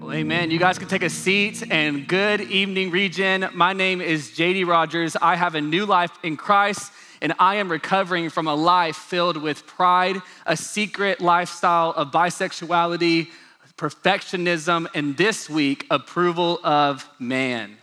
Well, 0.00 0.14
amen. 0.14 0.50
You 0.50 0.58
guys 0.58 0.78
can 0.78 0.88
take 0.88 1.02
a 1.02 1.10
seat 1.10 1.62
and 1.70 2.08
good 2.08 2.40
evening, 2.40 2.90
Regen. 2.90 3.50
My 3.52 3.74
name 3.74 4.00
is 4.00 4.30
JD 4.30 4.66
Rogers. 4.66 5.14
I 5.20 5.36
have 5.36 5.54
a 5.54 5.60
new 5.60 5.84
life 5.84 6.10
in 6.22 6.38
Christ 6.38 6.90
and 7.20 7.34
I 7.38 7.56
am 7.56 7.70
recovering 7.70 8.30
from 8.30 8.46
a 8.46 8.54
life 8.54 8.96
filled 8.96 9.36
with 9.36 9.66
pride, 9.66 10.16
a 10.46 10.56
secret 10.56 11.20
lifestyle 11.20 11.90
of 11.90 12.12
bisexuality, 12.12 13.28
perfectionism, 13.76 14.86
and 14.94 15.18
this 15.18 15.50
week, 15.50 15.86
approval 15.90 16.60
of 16.64 17.06
man. 17.18 17.76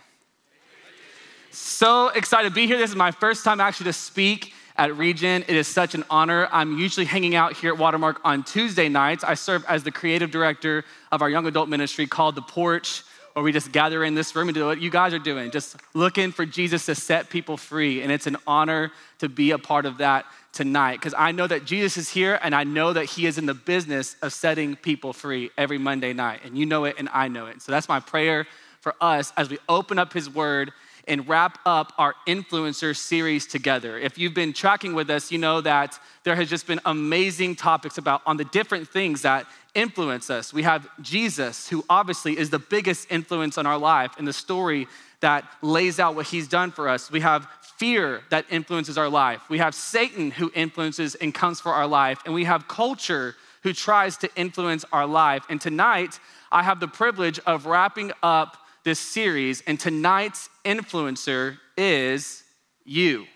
So 1.52 2.08
excited 2.08 2.48
to 2.48 2.54
be 2.54 2.66
here. 2.66 2.78
This 2.78 2.90
is 2.90 2.96
my 2.96 3.12
first 3.12 3.44
time 3.44 3.60
actually 3.60 3.84
to 3.84 3.92
speak 3.92 4.52
at 4.78 4.96
Regen. 4.96 5.44
It 5.48 5.56
is 5.56 5.66
such 5.66 5.94
an 5.94 6.04
honor. 6.08 6.48
I'm 6.52 6.78
usually 6.78 7.04
hanging 7.04 7.34
out 7.34 7.54
here 7.54 7.72
at 7.72 7.78
Watermark 7.78 8.20
on 8.24 8.44
Tuesday 8.44 8.88
nights. 8.88 9.24
I 9.24 9.34
serve 9.34 9.64
as 9.68 9.82
the 9.82 9.90
creative 9.90 10.30
director 10.30 10.84
of 11.10 11.20
our 11.20 11.28
young 11.28 11.46
adult 11.46 11.68
ministry 11.68 12.06
called 12.06 12.36
The 12.36 12.42
Porch, 12.42 13.02
where 13.32 13.42
we 13.42 13.52
just 13.52 13.72
gather 13.72 14.04
in 14.04 14.14
this 14.14 14.34
room 14.34 14.48
and 14.48 14.54
do 14.54 14.64
what 14.64 14.80
you 14.80 14.88
guys 14.88 15.12
are 15.12 15.18
doing, 15.18 15.50
just 15.50 15.76
looking 15.94 16.30
for 16.30 16.46
Jesus 16.46 16.86
to 16.86 16.94
set 16.94 17.28
people 17.28 17.56
free. 17.56 18.02
And 18.02 18.12
it's 18.12 18.28
an 18.28 18.36
honor 18.46 18.92
to 19.18 19.28
be 19.28 19.50
a 19.50 19.58
part 19.58 19.84
of 19.84 19.98
that 19.98 20.24
tonight 20.52 20.94
because 20.94 21.14
I 21.16 21.32
know 21.32 21.46
that 21.46 21.64
Jesus 21.64 21.96
is 21.96 22.08
here 22.08 22.38
and 22.42 22.54
I 22.54 22.64
know 22.64 22.92
that 22.92 23.04
He 23.04 23.26
is 23.26 23.36
in 23.36 23.46
the 23.46 23.54
business 23.54 24.16
of 24.22 24.32
setting 24.32 24.76
people 24.76 25.12
free 25.12 25.50
every 25.58 25.78
Monday 25.78 26.12
night. 26.12 26.40
And 26.44 26.56
you 26.56 26.66
know 26.66 26.84
it 26.84 26.96
and 26.98 27.08
I 27.12 27.28
know 27.28 27.46
it. 27.46 27.62
So 27.62 27.72
that's 27.72 27.88
my 27.88 28.00
prayer 28.00 28.46
for 28.80 28.94
us 29.00 29.32
as 29.36 29.50
we 29.50 29.58
open 29.68 29.98
up 29.98 30.12
His 30.12 30.32
Word 30.32 30.72
and 31.08 31.28
wrap 31.28 31.58
up 31.66 31.92
our 31.98 32.14
influencer 32.26 32.96
series 32.96 33.46
together. 33.46 33.98
If 33.98 34.18
you've 34.18 34.34
been 34.34 34.52
tracking 34.52 34.94
with 34.94 35.10
us, 35.10 35.32
you 35.32 35.38
know 35.38 35.60
that 35.62 35.98
there 36.24 36.36
has 36.36 36.48
just 36.48 36.66
been 36.66 36.80
amazing 36.84 37.56
topics 37.56 37.98
about 37.98 38.22
on 38.26 38.36
the 38.36 38.44
different 38.44 38.88
things 38.88 39.22
that 39.22 39.46
influence 39.74 40.30
us. 40.30 40.52
We 40.52 40.62
have 40.62 40.88
Jesus, 41.00 41.68
who 41.68 41.84
obviously 41.88 42.38
is 42.38 42.50
the 42.50 42.58
biggest 42.58 43.10
influence 43.10 43.58
on 43.58 43.66
our 43.66 43.78
life 43.78 44.12
and 44.18 44.26
the 44.26 44.32
story 44.32 44.86
that 45.20 45.44
lays 45.62 45.98
out 45.98 46.14
what 46.14 46.26
he's 46.26 46.46
done 46.46 46.70
for 46.70 46.88
us. 46.88 47.10
We 47.10 47.20
have 47.20 47.48
fear 47.78 48.22
that 48.30 48.44
influences 48.50 48.98
our 48.98 49.08
life. 49.08 49.40
We 49.48 49.58
have 49.58 49.74
Satan 49.74 50.30
who 50.32 50.50
influences 50.54 51.14
and 51.14 51.32
comes 51.32 51.60
for 51.60 51.72
our 51.72 51.86
life. 51.86 52.20
And 52.24 52.34
we 52.34 52.44
have 52.44 52.68
culture 52.68 53.36
who 53.62 53.72
tries 53.72 54.16
to 54.18 54.30
influence 54.36 54.84
our 54.92 55.06
life. 55.06 55.44
And 55.48 55.60
tonight, 55.60 56.18
I 56.50 56.62
have 56.62 56.80
the 56.80 56.88
privilege 56.88 57.38
of 57.46 57.66
wrapping 57.66 58.12
up 58.22 58.56
this 58.88 58.98
series, 58.98 59.62
and 59.66 59.78
tonight's 59.78 60.48
influencer 60.64 61.58
is 61.76 62.42
you. 62.86 63.26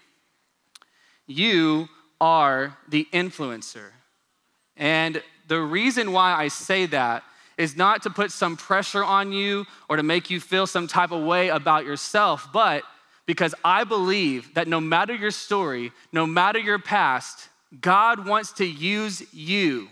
You 1.27 1.89
are 2.23 2.75
the 2.89 3.07
influencer. 3.13 3.91
And 4.79 5.23
the 5.49 5.61
reason 5.61 6.13
why 6.13 6.33
I 6.33 6.49
say 6.49 6.87
that 6.87 7.23
is 7.59 7.77
not 7.77 8.03
to 8.05 8.11
put 8.11 8.33
some 8.33 8.57
pressure 8.57 9.05
on 9.05 9.31
you 9.33 9.67
or 9.91 9.97
to 9.99 10.03
make 10.03 10.31
you 10.31 10.41
feel 10.41 10.67
some 10.67 10.87
type 10.87 11.13
of 11.13 11.23
way 11.23 11.51
about 11.51 11.85
yourself, 11.85 12.49
but 12.51 12.83
because 13.27 13.55
I 13.63 13.85
believe 13.85 14.55
that 14.55 14.69
no 14.69 14.81
matter 14.81 15.15
your 15.15 15.31
story, 15.31 15.93
no 16.13 16.27
matter 16.27 16.59
your 16.59 16.79
past, 16.79 17.51
God 17.79 18.27
wants 18.27 18.53
to 18.53 18.65
use 18.65 19.23
you, 19.35 19.89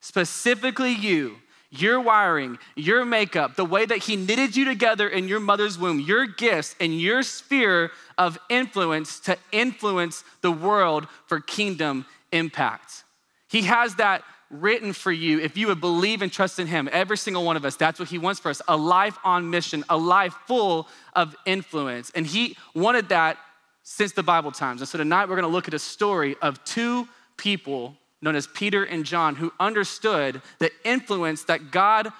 specifically 0.00 0.92
you, 0.92 1.36
your 1.80 2.00
wiring, 2.00 2.58
your 2.74 3.04
makeup, 3.04 3.56
the 3.56 3.64
way 3.64 3.84
that 3.84 3.98
He 3.98 4.16
knitted 4.16 4.56
you 4.56 4.64
together 4.64 5.08
in 5.08 5.28
your 5.28 5.40
mother's 5.40 5.78
womb, 5.78 6.00
your 6.00 6.26
gifts, 6.26 6.74
and 6.80 6.98
your 7.00 7.22
sphere 7.22 7.90
of 8.18 8.38
influence 8.48 9.20
to 9.20 9.36
influence 9.52 10.24
the 10.40 10.52
world 10.52 11.06
for 11.26 11.40
kingdom 11.40 12.06
impact. 12.32 13.04
He 13.48 13.62
has 13.62 13.96
that 13.96 14.22
written 14.50 14.92
for 14.92 15.12
you 15.12 15.40
if 15.40 15.56
you 15.56 15.68
would 15.68 15.80
believe 15.80 16.22
and 16.22 16.32
trust 16.32 16.58
in 16.58 16.66
Him. 16.66 16.88
Every 16.92 17.16
single 17.16 17.44
one 17.44 17.56
of 17.56 17.64
us, 17.64 17.76
that's 17.76 17.98
what 17.98 18.08
He 18.08 18.18
wants 18.18 18.40
for 18.40 18.50
us 18.50 18.62
a 18.68 18.76
life 18.76 19.18
on 19.24 19.50
mission, 19.50 19.84
a 19.88 19.96
life 19.96 20.34
full 20.46 20.88
of 21.14 21.34
influence. 21.46 22.10
And 22.14 22.26
He 22.26 22.56
wanted 22.74 23.08
that 23.08 23.38
since 23.82 24.12
the 24.12 24.22
Bible 24.22 24.50
times. 24.50 24.80
And 24.80 24.88
so 24.88 24.98
tonight 24.98 25.28
we're 25.28 25.36
gonna 25.36 25.48
look 25.48 25.68
at 25.68 25.74
a 25.74 25.78
story 25.78 26.36
of 26.40 26.62
two 26.64 27.08
people 27.36 27.96
known 28.24 28.36
as 28.36 28.46
Peter 28.46 28.84
and 28.84 29.04
John, 29.04 29.36
who 29.36 29.52
understood 29.60 30.40
the 30.58 30.70
influence 30.84 31.44
that 31.44 31.70
God 31.70 32.10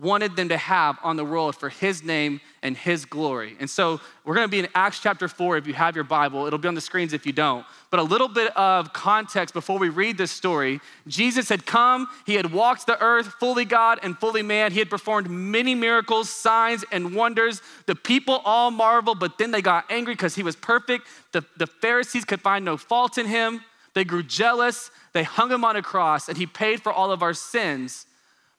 wanted 0.00 0.36
them 0.36 0.48
to 0.48 0.56
have 0.56 0.98
on 1.02 1.16
the 1.16 1.24
world 1.24 1.56
for 1.56 1.68
his 1.68 2.02
name 2.02 2.40
and 2.62 2.76
his 2.76 3.04
glory. 3.04 3.56
And 3.60 3.68
so 3.68 4.00
we're 4.24 4.34
going 4.34 4.46
to 4.46 4.50
be 4.50 4.60
in 4.60 4.68
Acts 4.74 5.00
chapter 5.00 5.28
4 5.28 5.56
if 5.58 5.66
you 5.66 5.74
have 5.74 5.94
your 5.94 6.04
Bible. 6.04 6.46
It'll 6.46 6.58
be 6.58 6.68
on 6.68 6.74
the 6.74 6.80
screens 6.80 7.12
if 7.12 7.26
you 7.26 7.32
don't. 7.32 7.66
But 7.90 8.00
a 8.00 8.02
little 8.02 8.28
bit 8.28 8.56
of 8.56 8.92
context 8.92 9.52
before 9.52 9.78
we 9.78 9.88
read 9.88 10.16
this 10.16 10.30
story. 10.30 10.80
Jesus 11.06 11.48
had 11.48 11.66
come, 11.66 12.08
he 12.24 12.34
had 12.34 12.52
walked 12.52 12.86
the 12.86 13.00
earth 13.02 13.26
fully 13.38 13.64
God 13.64 13.98
and 14.02 14.16
fully 14.16 14.42
man. 14.42 14.72
He 14.72 14.78
had 14.78 14.90
performed 14.90 15.28
many 15.28 15.74
miracles, 15.74 16.30
signs, 16.30 16.84
and 16.90 17.14
wonders. 17.14 17.60
The 17.86 17.94
people 17.94 18.40
all 18.44 18.70
marveled, 18.70 19.20
but 19.20 19.38
then 19.38 19.50
they 19.50 19.62
got 19.62 19.84
angry 19.90 20.14
because 20.14 20.34
he 20.34 20.42
was 20.42 20.56
perfect. 20.56 21.06
The, 21.32 21.44
the 21.56 21.66
Pharisees 21.66 22.24
could 22.24 22.40
find 22.40 22.64
no 22.64 22.76
fault 22.76 23.18
in 23.18 23.26
him. 23.26 23.62
They 23.94 24.04
grew 24.04 24.22
jealous. 24.22 24.90
They 25.12 25.22
hung 25.22 25.50
him 25.50 25.64
on 25.64 25.76
a 25.76 25.82
cross 25.82 26.28
and 26.28 26.38
he 26.38 26.46
paid 26.46 26.82
for 26.82 26.92
all 26.92 27.12
of 27.12 27.22
our 27.22 27.34
sins. 27.34 28.06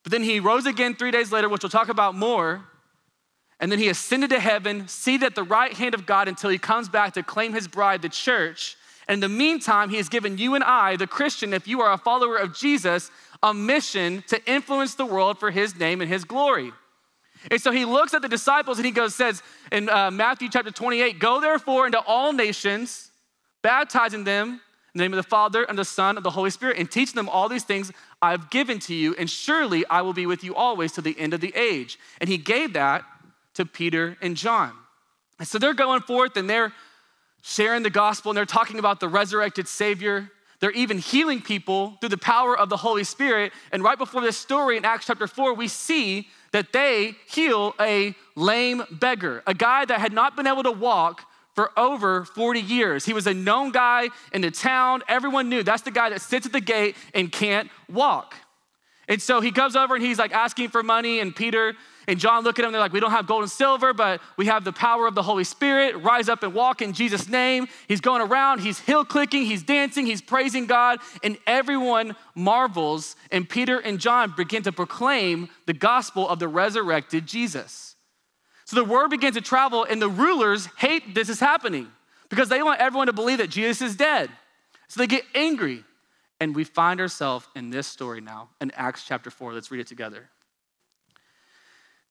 But 0.03 0.11
then 0.11 0.23
he 0.23 0.39
rose 0.39 0.65
again 0.65 0.95
three 0.95 1.11
days 1.11 1.31
later, 1.31 1.49
which 1.49 1.63
we'll 1.63 1.69
talk 1.69 1.89
about 1.89 2.15
more. 2.15 2.63
And 3.59 3.71
then 3.71 3.79
he 3.79 3.87
ascended 3.87 4.29
to 4.31 4.39
heaven, 4.39 4.87
seated 4.87 5.25
at 5.25 5.35
the 5.35 5.43
right 5.43 5.73
hand 5.73 5.93
of 5.93 6.05
God 6.05 6.27
until 6.27 6.49
he 6.49 6.57
comes 6.57 6.89
back 6.89 7.13
to 7.13 7.23
claim 7.23 7.53
his 7.53 7.67
bride, 7.67 8.01
the 8.01 8.09
church. 8.09 8.75
And 9.07 9.15
in 9.15 9.19
the 9.21 9.29
meantime, 9.29 9.89
he 9.89 9.97
has 9.97 10.09
given 10.09 10.37
you 10.37 10.55
and 10.55 10.63
I, 10.63 10.97
the 10.97 11.07
Christian, 11.07 11.53
if 11.53 11.67
you 11.67 11.81
are 11.81 11.93
a 11.93 11.97
follower 11.97 12.35
of 12.37 12.55
Jesus, 12.55 13.09
a 13.41 13.53
mission 13.53 14.23
to 14.27 14.43
influence 14.49 14.95
the 14.95 15.05
world 15.05 15.39
for 15.39 15.51
his 15.51 15.77
name 15.77 16.01
and 16.01 16.09
his 16.09 16.25
glory. 16.25 16.71
And 17.51 17.61
so 17.61 17.71
he 17.71 17.85
looks 17.85 18.13
at 18.13 18.21
the 18.21 18.29
disciples 18.29 18.77
and 18.77 18.85
he 18.85 18.91
goes, 18.91 19.15
says 19.15 19.43
in 19.71 19.89
uh, 19.89 20.11
Matthew 20.11 20.49
chapter 20.49 20.71
28, 20.71 21.19
go 21.19 21.41
therefore 21.41 21.85
into 21.85 21.99
all 21.99 22.31
nations, 22.31 23.11
baptizing 23.61 24.23
them 24.23 24.61
in 24.93 24.99
the 24.99 25.03
name 25.03 25.13
of 25.13 25.17
the 25.17 25.29
Father 25.29 25.63
and 25.63 25.77
the 25.77 25.85
Son 25.85 26.17
and 26.17 26.25
the 26.25 26.31
Holy 26.31 26.51
Spirit, 26.51 26.77
and 26.77 26.89
teach 26.89 27.13
them 27.13 27.27
all 27.27 27.49
these 27.49 27.63
things 27.63 27.91
I've 28.21 28.51
given 28.51 28.77
to 28.79 28.93
you, 28.93 29.15
and 29.17 29.27
surely 29.29 29.85
I 29.87 30.01
will 30.01 30.13
be 30.13 30.27
with 30.27 30.43
you 30.43 30.53
always 30.53 30.91
to 30.93 31.01
the 31.01 31.19
end 31.19 31.33
of 31.33 31.41
the 31.41 31.53
age. 31.55 31.97
And 32.21 32.29
he 32.29 32.37
gave 32.37 32.73
that 32.73 33.03
to 33.55 33.65
Peter 33.65 34.17
and 34.21 34.37
John. 34.37 34.71
And 35.39 35.47
so 35.47 35.57
they're 35.57 35.73
going 35.73 36.01
forth 36.01 36.37
and 36.37 36.49
they're 36.49 36.73
sharing 37.41 37.83
the 37.83 37.89
gospel 37.89 38.31
and 38.31 38.37
they're 38.37 38.45
talking 38.45 38.79
about 38.79 38.99
the 38.99 39.07
resurrected 39.07 39.67
Savior. 39.67 40.29
They're 40.59 40.71
even 40.71 40.99
healing 40.99 41.41
people 41.41 41.97
through 41.99 42.09
the 42.09 42.17
power 42.17 42.57
of 42.57 42.69
the 42.69 42.77
Holy 42.77 43.03
Spirit. 43.03 43.51
And 43.71 43.83
right 43.83 43.97
before 43.97 44.21
this 44.21 44.37
story 44.37 44.77
in 44.77 44.85
Acts 44.85 45.07
chapter 45.07 45.27
4, 45.27 45.53
we 45.53 45.67
see 45.67 46.27
that 46.51 46.71
they 46.71 47.15
heal 47.27 47.75
a 47.79 48.15
lame 48.35 48.83
beggar, 48.91 49.43
a 49.45 49.53
guy 49.53 49.85
that 49.85 49.99
had 49.99 50.13
not 50.13 50.35
been 50.35 50.47
able 50.47 50.63
to 50.63 50.71
walk 50.71 51.27
for 51.55 51.71
over 51.77 52.25
40 52.25 52.59
years. 52.59 53.05
He 53.05 53.13
was 53.13 53.27
a 53.27 53.33
known 53.33 53.71
guy 53.71 54.09
in 54.31 54.41
the 54.41 54.51
town. 54.51 55.03
Everyone 55.07 55.49
knew 55.49 55.63
that's 55.63 55.83
the 55.83 55.91
guy 55.91 56.09
that 56.09 56.21
sits 56.21 56.45
at 56.45 56.51
the 56.51 56.61
gate 56.61 56.95
and 57.13 57.31
can't 57.31 57.69
walk. 57.91 58.35
And 59.07 59.21
so 59.21 59.41
he 59.41 59.51
comes 59.51 59.75
over 59.75 59.95
and 59.95 60.03
he's 60.03 60.17
like 60.17 60.31
asking 60.31 60.69
for 60.69 60.81
money, 60.81 61.19
and 61.19 61.35
Peter 61.35 61.73
and 62.07 62.19
John 62.19 62.43
look 62.43 62.59
at 62.59 62.65
him. 62.65 62.71
They're 62.71 62.81
like, 62.81 62.93
We 62.93 62.99
don't 62.99 63.11
have 63.11 63.27
gold 63.27 63.43
and 63.43 63.51
silver, 63.51 63.93
but 63.93 64.21
we 64.37 64.45
have 64.45 64.63
the 64.63 64.71
power 64.71 65.07
of 65.07 65.15
the 65.15 65.23
Holy 65.23 65.43
Spirit. 65.43 65.97
Rise 65.97 66.29
up 66.29 66.43
and 66.43 66.53
walk 66.53 66.81
in 66.81 66.93
Jesus' 66.93 67.27
name. 67.27 67.67
He's 67.87 68.01
going 68.01 68.21
around, 68.21 68.59
he's 68.59 68.79
hill 68.79 69.03
clicking, 69.03 69.45
he's 69.45 69.63
dancing, 69.63 70.05
he's 70.05 70.21
praising 70.21 70.65
God, 70.65 70.99
and 71.21 71.37
everyone 71.45 72.15
marvels. 72.33 73.15
And 73.31 73.47
Peter 73.47 73.77
and 73.77 73.99
John 73.99 74.33
begin 74.35 74.63
to 74.63 74.71
proclaim 74.71 75.49
the 75.65 75.73
gospel 75.73 76.27
of 76.27 76.39
the 76.39 76.47
resurrected 76.47 77.25
Jesus. 77.25 77.92
So 78.65 78.75
the 78.75 78.85
word 78.85 79.09
began 79.09 79.33
to 79.33 79.41
travel, 79.41 79.83
and 79.83 80.01
the 80.01 80.09
rulers 80.09 80.67
hate 80.77 81.13
this 81.13 81.29
is 81.29 81.39
happening 81.39 81.91
because 82.29 82.49
they 82.49 82.63
want 82.63 82.79
everyone 82.79 83.07
to 83.07 83.13
believe 83.13 83.39
that 83.39 83.49
Jesus 83.49 83.81
is 83.81 83.95
dead. 83.95 84.29
So 84.87 84.99
they 84.99 85.07
get 85.07 85.23
angry. 85.35 85.83
And 86.39 86.55
we 86.55 86.65
find 86.65 86.99
ourselves 86.99 87.47
in 87.55 87.69
this 87.69 87.87
story 87.87 88.19
now 88.19 88.49
in 88.59 88.71
Acts 88.71 89.05
chapter 89.07 89.29
4. 89.29 89.53
Let's 89.53 89.71
read 89.71 89.79
it 89.79 89.87
together. 89.87 90.29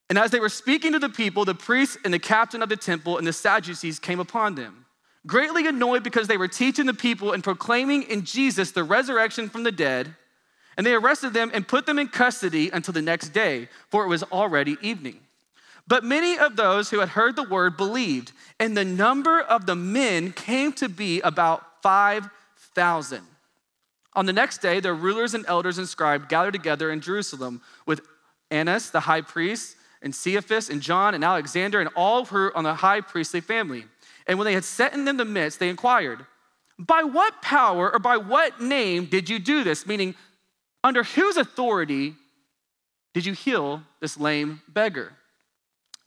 And 0.08 0.18
as 0.18 0.30
they 0.30 0.40
were 0.40 0.48
speaking 0.48 0.92
to 0.92 0.98
the 0.98 1.08
people, 1.08 1.44
the 1.44 1.54
priests 1.54 1.98
and 2.04 2.14
the 2.14 2.18
captain 2.18 2.62
of 2.62 2.68
the 2.68 2.76
temple 2.76 3.18
and 3.18 3.26
the 3.26 3.32
Sadducees 3.32 3.98
came 3.98 4.20
upon 4.20 4.54
them, 4.54 4.86
greatly 5.26 5.66
annoyed 5.66 6.02
because 6.02 6.28
they 6.28 6.36
were 6.36 6.48
teaching 6.48 6.86
the 6.86 6.94
people 6.94 7.32
and 7.32 7.44
proclaiming 7.44 8.04
in 8.04 8.24
Jesus 8.24 8.70
the 8.70 8.84
resurrection 8.84 9.48
from 9.48 9.64
the 9.64 9.72
dead. 9.72 10.14
And 10.76 10.86
they 10.86 10.94
arrested 10.94 11.34
them 11.34 11.50
and 11.52 11.68
put 11.68 11.84
them 11.84 11.98
in 11.98 12.08
custody 12.08 12.70
until 12.70 12.94
the 12.94 13.02
next 13.02 13.30
day, 13.30 13.68
for 13.90 14.04
it 14.04 14.08
was 14.08 14.22
already 14.22 14.78
evening. 14.80 15.20
But 15.92 16.04
many 16.04 16.38
of 16.38 16.56
those 16.56 16.88
who 16.88 17.00
had 17.00 17.10
heard 17.10 17.36
the 17.36 17.42
word 17.42 17.76
believed, 17.76 18.32
and 18.58 18.74
the 18.74 18.82
number 18.82 19.38
of 19.38 19.66
the 19.66 19.76
men 19.76 20.32
came 20.32 20.72
to 20.72 20.88
be 20.88 21.20
about 21.20 21.82
5,000. 21.82 23.20
On 24.14 24.24
the 24.24 24.32
next 24.32 24.62
day, 24.62 24.80
the 24.80 24.94
rulers 24.94 25.34
and 25.34 25.44
elders 25.46 25.76
and 25.76 25.86
scribes 25.86 26.24
gathered 26.30 26.54
together 26.54 26.90
in 26.90 27.02
Jerusalem 27.02 27.60
with 27.84 28.00
Annas, 28.50 28.88
the 28.88 29.00
high 29.00 29.20
priest, 29.20 29.76
and 30.00 30.14
Caiaphas, 30.14 30.70
and 30.70 30.80
John, 30.80 31.12
and 31.12 31.22
Alexander, 31.22 31.78
and 31.78 31.90
all 31.94 32.24
who 32.24 32.36
were 32.36 32.56
on 32.56 32.64
the 32.64 32.76
high 32.76 33.02
priestly 33.02 33.42
family. 33.42 33.84
And 34.26 34.38
when 34.38 34.46
they 34.46 34.54
had 34.54 34.64
set 34.64 34.94
in 34.94 35.04
them 35.04 35.18
the 35.18 35.26
midst, 35.26 35.58
they 35.58 35.68
inquired, 35.68 36.24
By 36.78 37.02
what 37.02 37.42
power 37.42 37.92
or 37.92 37.98
by 37.98 38.16
what 38.16 38.62
name 38.62 39.04
did 39.04 39.28
you 39.28 39.38
do 39.38 39.62
this? 39.62 39.86
Meaning, 39.86 40.14
under 40.82 41.02
whose 41.02 41.36
authority 41.36 42.14
did 43.12 43.26
you 43.26 43.34
heal 43.34 43.82
this 44.00 44.16
lame 44.16 44.62
beggar? 44.66 45.12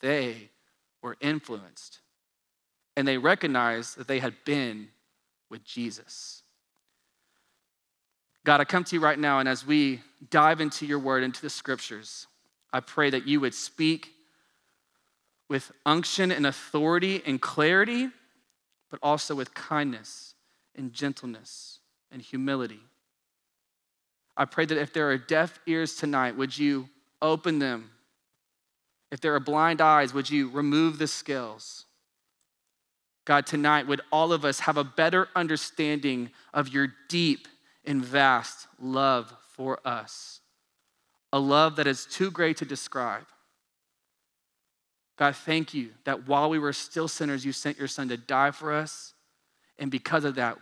They 0.00 0.50
were 1.02 1.16
influenced. 1.20 2.00
And 2.96 3.06
they 3.06 3.18
recognized 3.18 3.96
that 3.96 4.08
they 4.08 4.18
had 4.18 4.34
been 4.44 4.88
with 5.50 5.64
Jesus. 5.64 6.42
God, 8.44 8.60
I 8.60 8.64
come 8.64 8.84
to 8.84 8.96
you 8.96 9.00
right 9.00 9.18
now, 9.18 9.40
and 9.40 9.48
as 9.48 9.66
we 9.66 10.00
dive 10.30 10.60
into 10.60 10.86
your 10.86 10.98
word, 10.98 11.22
into 11.22 11.42
the 11.42 11.50
scriptures, 11.50 12.26
I 12.72 12.80
pray 12.80 13.10
that 13.10 13.26
you 13.26 13.40
would 13.40 13.54
speak 13.54 14.12
with 15.48 15.70
unction 15.86 16.30
and 16.30 16.46
authority 16.46 17.22
and 17.24 17.40
clarity, 17.40 18.08
but 18.90 19.00
also 19.02 19.34
with 19.34 19.54
kindness 19.54 20.34
and 20.74 20.92
gentleness 20.92 21.80
and 22.10 22.22
humility. 22.22 22.80
I 24.36 24.44
pray 24.44 24.64
that 24.66 24.78
if 24.78 24.92
there 24.92 25.10
are 25.10 25.18
deaf 25.18 25.58
ears 25.66 25.96
tonight, 25.96 26.36
would 26.36 26.56
you 26.56 26.88
open 27.20 27.58
them? 27.58 27.90
If 29.10 29.20
there 29.20 29.34
are 29.34 29.40
blind 29.40 29.80
eyes, 29.80 30.12
would 30.12 30.30
you 30.30 30.48
remove 30.50 30.98
the 30.98 31.06
scales? 31.06 31.86
God, 33.24 33.46
tonight, 33.46 33.86
would 33.86 34.00
all 34.10 34.32
of 34.32 34.44
us 34.44 34.60
have 34.60 34.76
a 34.76 34.84
better 34.84 35.28
understanding 35.36 36.30
of 36.52 36.68
your 36.68 36.88
deep 37.08 37.48
and 37.84 38.04
vast 38.04 38.66
love 38.80 39.34
for 39.54 39.78
us? 39.86 40.40
a 41.32 41.38
love 41.38 41.76
that 41.76 41.86
is 41.86 42.06
too 42.06 42.30
great 42.30 42.56
to 42.58 42.64
describe. 42.64 43.26
God, 45.16 45.34
thank 45.34 45.74
you 45.74 45.90
that 46.04 46.28
while 46.28 46.48
we 46.48 46.58
were 46.58 46.72
still 46.72 47.08
sinners, 47.08 47.44
you 47.44 47.52
sent 47.52 47.78
your 47.78 47.88
son 47.88 48.08
to 48.08 48.16
die 48.16 48.52
for 48.52 48.72
us. 48.72 49.14
And 49.78 49.90
because 49.90 50.24
of 50.24 50.36
that, 50.36 50.58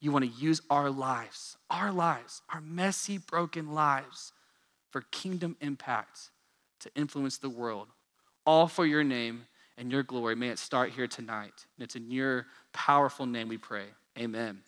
you 0.00 0.10
want 0.10 0.24
to 0.24 0.40
use 0.40 0.60
our 0.68 0.90
lives, 0.90 1.56
our 1.70 1.92
lives, 1.92 2.42
our 2.52 2.60
messy, 2.60 3.18
broken 3.18 3.72
lives 3.72 4.32
for 4.90 5.02
kingdom 5.12 5.56
impact 5.60 6.30
to 6.82 6.90
influence 6.94 7.38
the 7.38 7.50
world, 7.50 7.88
all 8.46 8.68
for 8.68 8.86
your 8.86 9.04
name 9.04 9.46
and 9.78 9.90
your 9.90 10.02
glory. 10.02 10.36
May 10.36 10.48
it 10.48 10.58
start 10.58 10.90
here 10.90 11.06
tonight. 11.06 11.66
And 11.76 11.84
it's 11.84 11.96
in 11.96 12.10
your 12.10 12.46
powerful 12.72 13.26
name 13.26 13.48
we 13.48 13.58
pray. 13.58 13.86
Amen. 14.18 14.62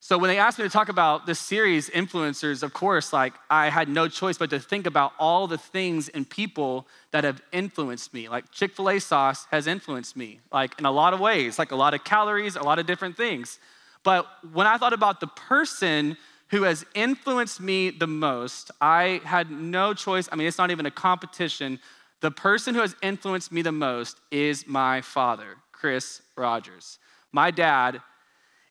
So 0.00 0.18
when 0.18 0.28
they 0.28 0.36
asked 0.36 0.58
me 0.58 0.64
to 0.64 0.70
talk 0.70 0.90
about 0.90 1.24
this 1.24 1.38
series, 1.38 1.88
influencers, 1.88 2.62
of 2.62 2.74
course, 2.74 3.10
like 3.12 3.32
I 3.48 3.70
had 3.70 3.88
no 3.88 4.06
choice 4.06 4.36
but 4.36 4.50
to 4.50 4.60
think 4.60 4.86
about 4.86 5.14
all 5.18 5.46
the 5.46 5.56
things 5.56 6.10
and 6.10 6.28
people 6.28 6.86
that 7.10 7.24
have 7.24 7.40
influenced 7.52 8.12
me. 8.12 8.28
Like 8.28 8.50
Chick-fil-A 8.50 9.00
sauce 9.00 9.46
has 9.50 9.66
influenced 9.66 10.14
me, 10.14 10.40
like 10.52 10.78
in 10.78 10.84
a 10.84 10.90
lot 10.90 11.14
of 11.14 11.20
ways, 11.20 11.58
like 11.58 11.72
a 11.72 11.76
lot 11.76 11.94
of 11.94 12.04
calories, 12.04 12.54
a 12.54 12.62
lot 12.62 12.78
of 12.78 12.84
different 12.84 13.16
things. 13.16 13.58
But 14.02 14.26
when 14.52 14.66
I 14.66 14.76
thought 14.76 14.92
about 14.92 15.20
the 15.20 15.26
person 15.26 16.18
who 16.54 16.62
has 16.62 16.86
influenced 16.94 17.60
me 17.60 17.90
the 17.90 18.06
most, 18.06 18.70
I 18.80 19.20
had 19.24 19.50
no 19.50 19.92
choice. 19.92 20.28
I 20.30 20.36
mean, 20.36 20.46
it's 20.46 20.56
not 20.56 20.70
even 20.70 20.86
a 20.86 20.90
competition. 20.90 21.80
The 22.20 22.30
person 22.30 22.76
who 22.76 22.80
has 22.80 22.94
influenced 23.02 23.50
me 23.50 23.62
the 23.62 23.72
most 23.72 24.18
is 24.30 24.64
my 24.64 25.00
father, 25.00 25.56
Chris 25.72 26.22
Rogers. 26.36 27.00
My 27.32 27.50
dad 27.50 28.00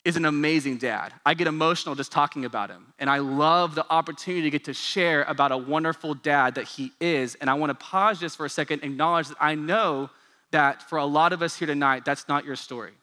is 0.06 0.16
an 0.16 0.24
amazing 0.24 0.78
dad. 0.78 1.14
I 1.26 1.34
get 1.34 1.48
emotional 1.48 1.94
just 1.94 2.14
talking 2.14 2.46
about 2.46 2.70
him. 2.70 2.94
And 3.00 3.10
I 3.10 3.18
love 3.18 3.76
the 3.76 3.86
opportunity 3.90 4.44
to 4.44 4.50
get 4.50 4.64
to 4.64 4.74
share 4.74 5.24
about 5.24 5.52
a 5.52 5.58
wonderful 5.58 6.14
dad 6.14 6.56
that 6.56 6.70
he 6.70 6.94
is. 7.02 7.36
And 7.36 7.50
I 7.50 7.54
want 7.56 7.70
to 7.70 7.76
pause 7.76 8.18
just 8.18 8.38
for 8.38 8.46
a 8.46 8.50
second, 8.50 8.86
acknowledge 8.86 9.28
that 9.28 9.38
I 9.42 9.56
know 9.56 10.10
that 10.52 10.88
for 10.90 11.00
a 11.00 11.06
lot 11.06 11.34
of 11.34 11.42
us 11.42 11.58
here 11.58 11.68
tonight, 11.68 12.06
that's 12.06 12.30
not 12.30 12.46
your 12.46 12.56
story. 12.56 12.94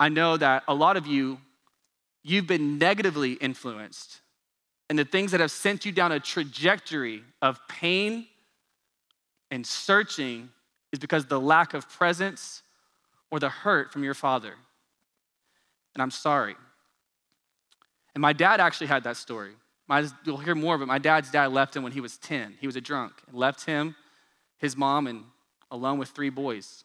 I 0.00 0.08
know 0.08 0.36
that 0.36 0.64
a 0.66 0.74
lot 0.74 0.96
of 0.96 1.06
you, 1.06 1.38
you've 2.22 2.46
been 2.46 2.78
negatively 2.78 3.32
influenced. 3.32 4.20
And 4.90 4.98
the 4.98 5.04
things 5.04 5.32
that 5.32 5.40
have 5.40 5.50
sent 5.50 5.84
you 5.84 5.92
down 5.92 6.12
a 6.12 6.20
trajectory 6.20 7.22
of 7.42 7.60
pain 7.68 8.26
and 9.50 9.66
searching 9.66 10.48
is 10.92 10.98
because 10.98 11.26
the 11.26 11.40
lack 11.40 11.74
of 11.74 11.88
presence 11.88 12.62
or 13.30 13.38
the 13.38 13.50
hurt 13.50 13.92
from 13.92 14.04
your 14.04 14.14
father 14.14 14.54
and 15.98 16.02
I'm 16.04 16.12
sorry. 16.12 16.54
And 18.14 18.22
my 18.22 18.32
dad 18.32 18.60
actually 18.60 18.86
had 18.86 19.02
that 19.02 19.16
story. 19.16 19.50
My, 19.88 20.06
you'll 20.24 20.36
hear 20.36 20.54
more 20.54 20.76
of 20.76 20.80
it. 20.80 20.86
My 20.86 20.98
dad's 20.98 21.28
dad 21.28 21.50
left 21.50 21.74
him 21.74 21.82
when 21.82 21.90
he 21.90 22.00
was 22.00 22.18
10. 22.18 22.54
He 22.60 22.68
was 22.68 22.76
a 22.76 22.80
drunk 22.80 23.14
and 23.26 23.36
left 23.36 23.64
him, 23.64 23.96
his 24.58 24.76
mom, 24.76 25.08
and 25.08 25.24
alone 25.72 25.98
with 25.98 26.10
three 26.10 26.30
boys 26.30 26.84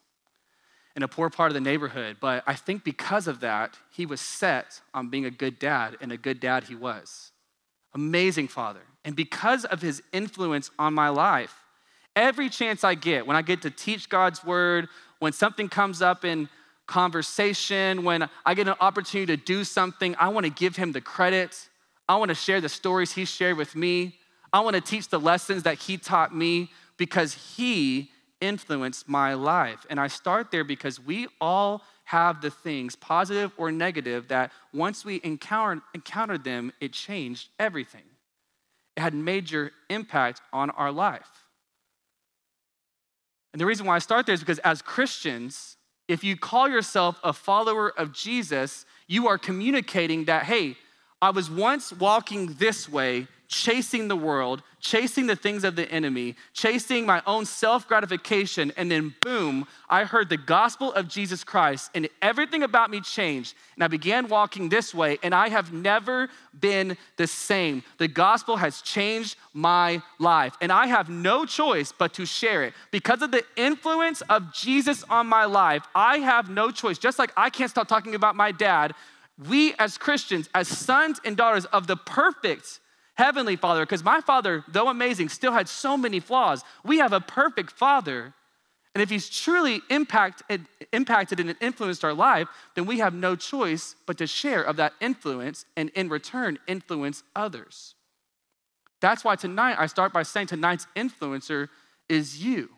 in 0.96 1.02
a 1.02 1.08
poor 1.08 1.28
part 1.28 1.50
of 1.50 1.54
the 1.54 1.60
neighborhood. 1.60 2.18
But 2.20 2.44
I 2.46 2.54
think 2.54 2.84
because 2.84 3.26
of 3.26 3.40
that, 3.40 3.78
he 3.90 4.06
was 4.06 4.20
set 4.20 4.80
on 4.92 5.08
being 5.08 5.24
a 5.24 5.30
good 5.30 5.58
dad, 5.58 5.96
and 6.00 6.12
a 6.12 6.16
good 6.16 6.40
dad 6.40 6.64
he 6.64 6.74
was. 6.74 7.32
Amazing 7.94 8.48
father. 8.48 8.82
And 9.04 9.14
because 9.14 9.64
of 9.64 9.82
his 9.82 10.02
influence 10.12 10.70
on 10.78 10.94
my 10.94 11.08
life, 11.08 11.54
every 12.16 12.48
chance 12.48 12.84
I 12.84 12.94
get, 12.94 13.26
when 13.26 13.36
I 13.36 13.42
get 13.42 13.62
to 13.62 13.70
teach 13.70 14.08
God's 14.08 14.44
word, 14.44 14.88
when 15.18 15.32
something 15.32 15.68
comes 15.68 16.02
up 16.02 16.24
in 16.24 16.48
conversation, 16.86 18.04
when 18.04 18.28
I 18.44 18.54
get 18.54 18.68
an 18.68 18.74
opportunity 18.80 19.36
to 19.36 19.42
do 19.42 19.64
something, 19.64 20.14
I 20.18 20.28
want 20.28 20.44
to 20.44 20.50
give 20.50 20.76
him 20.76 20.92
the 20.92 21.00
credit. 21.00 21.68
I 22.08 22.16
want 22.16 22.28
to 22.28 22.34
share 22.34 22.60
the 22.60 22.68
stories 22.68 23.12
he 23.12 23.24
shared 23.24 23.56
with 23.56 23.74
me. 23.74 24.18
I 24.52 24.60
want 24.60 24.76
to 24.76 24.82
teach 24.82 25.08
the 25.08 25.18
lessons 25.18 25.64
that 25.64 25.78
he 25.78 25.96
taught 25.96 26.34
me 26.34 26.70
because 26.96 27.34
he 27.56 28.10
influenced 28.44 29.08
my 29.08 29.34
life. 29.34 29.86
And 29.88 29.98
I 29.98 30.08
start 30.08 30.50
there 30.50 30.64
because 30.64 31.00
we 31.00 31.26
all 31.40 31.82
have 32.04 32.40
the 32.42 32.50
things, 32.50 32.94
positive 32.94 33.52
or 33.56 33.72
negative, 33.72 34.28
that 34.28 34.52
once 34.72 35.04
we 35.04 35.20
encountered, 35.24 35.82
encountered 35.94 36.44
them, 36.44 36.72
it 36.80 36.92
changed 36.92 37.48
everything. 37.58 38.04
It 38.96 39.00
had 39.00 39.14
major 39.14 39.72
impact 39.88 40.42
on 40.52 40.70
our 40.70 40.92
life. 40.92 41.30
And 43.52 43.60
the 43.60 43.66
reason 43.66 43.86
why 43.86 43.96
I 43.96 44.00
start 44.00 44.26
there 44.26 44.34
is 44.34 44.40
because 44.40 44.58
as 44.60 44.82
Christians, 44.82 45.76
if 46.08 46.22
you 46.22 46.36
call 46.36 46.68
yourself 46.68 47.18
a 47.24 47.32
follower 47.32 47.88
of 47.98 48.12
Jesus, 48.12 48.84
you 49.06 49.26
are 49.28 49.38
communicating 49.38 50.26
that, 50.26 50.44
hey, 50.44 50.76
I 51.22 51.30
was 51.30 51.50
once 51.50 51.92
walking 51.92 52.54
this 52.58 52.88
way, 52.88 53.26
chasing 53.54 54.08
the 54.08 54.16
world, 54.16 54.62
chasing 54.80 55.26
the 55.26 55.36
things 55.36 55.62
of 55.62 55.76
the 55.76 55.90
enemy, 55.90 56.34
chasing 56.52 57.06
my 57.06 57.22
own 57.24 57.46
self 57.46 57.86
gratification, 57.86 58.72
and 58.76 58.90
then 58.90 59.14
boom, 59.20 59.66
I 59.88 60.04
heard 60.04 60.28
the 60.28 60.36
gospel 60.36 60.92
of 60.92 61.06
Jesus 61.08 61.44
Christ, 61.44 61.90
and 61.94 62.08
everything 62.20 62.64
about 62.64 62.90
me 62.90 63.00
changed. 63.00 63.54
And 63.76 63.84
I 63.84 63.88
began 63.88 64.26
walking 64.26 64.68
this 64.68 64.92
way, 64.92 65.18
and 65.22 65.32
I 65.34 65.48
have 65.50 65.72
never 65.72 66.28
been 66.58 66.96
the 67.16 67.28
same. 67.28 67.84
The 67.98 68.08
gospel 68.08 68.56
has 68.56 68.82
changed 68.82 69.36
my 69.52 70.02
life, 70.18 70.56
and 70.60 70.72
I 70.72 70.88
have 70.88 71.08
no 71.08 71.46
choice 71.46 71.92
but 71.96 72.12
to 72.14 72.26
share 72.26 72.64
it. 72.64 72.74
Because 72.90 73.22
of 73.22 73.30
the 73.30 73.44
influence 73.56 74.20
of 74.22 74.52
Jesus 74.52 75.04
on 75.08 75.28
my 75.28 75.44
life, 75.44 75.84
I 75.94 76.18
have 76.18 76.50
no 76.50 76.72
choice. 76.72 76.98
Just 76.98 77.20
like 77.20 77.32
I 77.36 77.50
can't 77.50 77.70
stop 77.70 77.86
talking 77.86 78.16
about 78.16 78.34
my 78.34 78.50
dad, 78.50 78.94
we 79.48 79.74
as 79.78 79.96
Christians, 79.96 80.48
as 80.54 80.66
sons 80.66 81.20
and 81.24 81.36
daughters 81.36 81.64
of 81.66 81.86
the 81.86 81.96
perfect, 81.96 82.80
Heavenly 83.14 83.56
Father, 83.56 83.82
because 83.82 84.02
my 84.02 84.20
Father, 84.20 84.64
though 84.68 84.88
amazing, 84.88 85.28
still 85.28 85.52
had 85.52 85.68
so 85.68 85.96
many 85.96 86.20
flaws. 86.20 86.62
We 86.84 86.98
have 86.98 87.12
a 87.12 87.20
perfect 87.20 87.70
Father. 87.70 88.34
And 88.94 89.02
if 89.02 89.10
He's 89.10 89.28
truly 89.28 89.82
impacted, 89.88 90.66
impacted 90.92 91.40
and 91.40 91.54
influenced 91.60 92.04
our 92.04 92.14
life, 92.14 92.48
then 92.74 92.86
we 92.86 92.98
have 92.98 93.14
no 93.14 93.36
choice 93.36 93.94
but 94.06 94.18
to 94.18 94.26
share 94.26 94.62
of 94.62 94.76
that 94.76 94.94
influence 95.00 95.64
and 95.76 95.90
in 95.90 96.08
return 96.08 96.58
influence 96.66 97.22
others. 97.36 97.94
That's 99.00 99.22
why 99.22 99.36
tonight 99.36 99.76
I 99.78 99.86
start 99.86 100.12
by 100.12 100.22
saying 100.22 100.48
tonight's 100.48 100.86
influencer 100.96 101.68
is 102.08 102.42
you. 102.44 102.70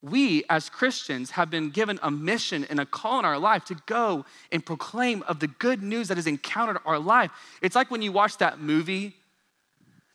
We 0.00 0.44
as 0.48 0.68
Christians 0.68 1.32
have 1.32 1.50
been 1.50 1.70
given 1.70 1.98
a 2.02 2.10
mission 2.10 2.64
and 2.70 2.78
a 2.78 2.86
call 2.86 3.18
in 3.18 3.24
our 3.24 3.38
life 3.38 3.64
to 3.66 3.76
go 3.86 4.24
and 4.52 4.64
proclaim 4.64 5.24
of 5.24 5.40
the 5.40 5.48
good 5.48 5.82
news 5.82 6.08
that 6.08 6.16
has 6.16 6.26
encountered 6.26 6.78
our 6.84 6.98
life. 6.98 7.30
It's 7.62 7.74
like 7.74 7.90
when 7.90 8.02
you 8.02 8.12
watch 8.12 8.38
that 8.38 8.60
movie 8.60 9.16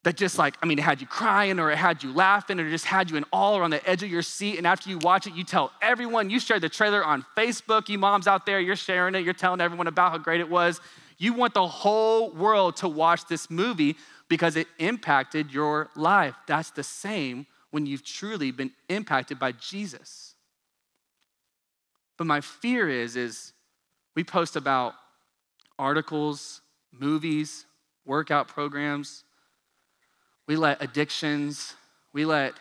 that 0.03 0.17
just 0.17 0.37
like, 0.37 0.55
I 0.61 0.65
mean, 0.65 0.79
it 0.79 0.83
had 0.83 1.01
you 1.01 1.07
crying 1.07 1.59
or 1.59 1.71
it 1.71 1.77
had 1.77 2.03
you 2.03 2.13
laughing 2.13 2.59
or 2.59 2.69
just 2.69 2.85
had 2.85 3.09
you 3.09 3.17
in 3.17 3.25
awe 3.31 3.55
or 3.55 3.63
on 3.63 3.71
the 3.71 3.89
edge 3.89 4.03
of 4.03 4.09
your 4.09 4.21
seat. 4.21 4.57
And 4.57 4.67
after 4.67 4.89
you 4.89 4.99
watch 4.99 5.27
it, 5.27 5.33
you 5.33 5.43
tell 5.43 5.71
everyone, 5.81 6.29
you 6.29 6.39
share 6.39 6.59
the 6.59 6.69
trailer 6.69 7.03
on 7.03 7.25
Facebook, 7.37 7.89
you 7.89 7.97
moms 7.97 8.27
out 8.27 8.45
there, 8.45 8.59
you're 8.59 8.75
sharing 8.75 9.15
it, 9.15 9.23
you're 9.23 9.33
telling 9.33 9.61
everyone 9.61 9.87
about 9.87 10.11
how 10.11 10.17
great 10.17 10.41
it 10.41 10.49
was. 10.49 10.81
You 11.17 11.33
want 11.33 11.53
the 11.53 11.67
whole 11.67 12.31
world 12.31 12.77
to 12.77 12.89
watch 12.89 13.27
this 13.27 13.49
movie 13.49 13.95
because 14.27 14.55
it 14.55 14.67
impacted 14.77 15.51
your 15.51 15.89
life. 15.95 16.35
That's 16.47 16.71
the 16.71 16.83
same 16.83 17.45
when 17.73 17.87
you've 17.87 18.05
truly 18.05 18.51
been 18.51 18.69
impacted 18.87 19.39
by 19.39 19.51
Jesus. 19.51 20.35
But 22.19 22.27
my 22.27 22.39
fear 22.39 22.87
is 22.87 23.15
is 23.15 23.51
we 24.15 24.23
post 24.23 24.55
about 24.55 24.93
articles, 25.79 26.61
movies, 26.91 27.65
workout 28.05 28.47
programs. 28.47 29.23
We 30.47 30.55
let 30.55 30.83
addictions, 30.83 31.73
we 32.13 32.25
let 32.25 32.53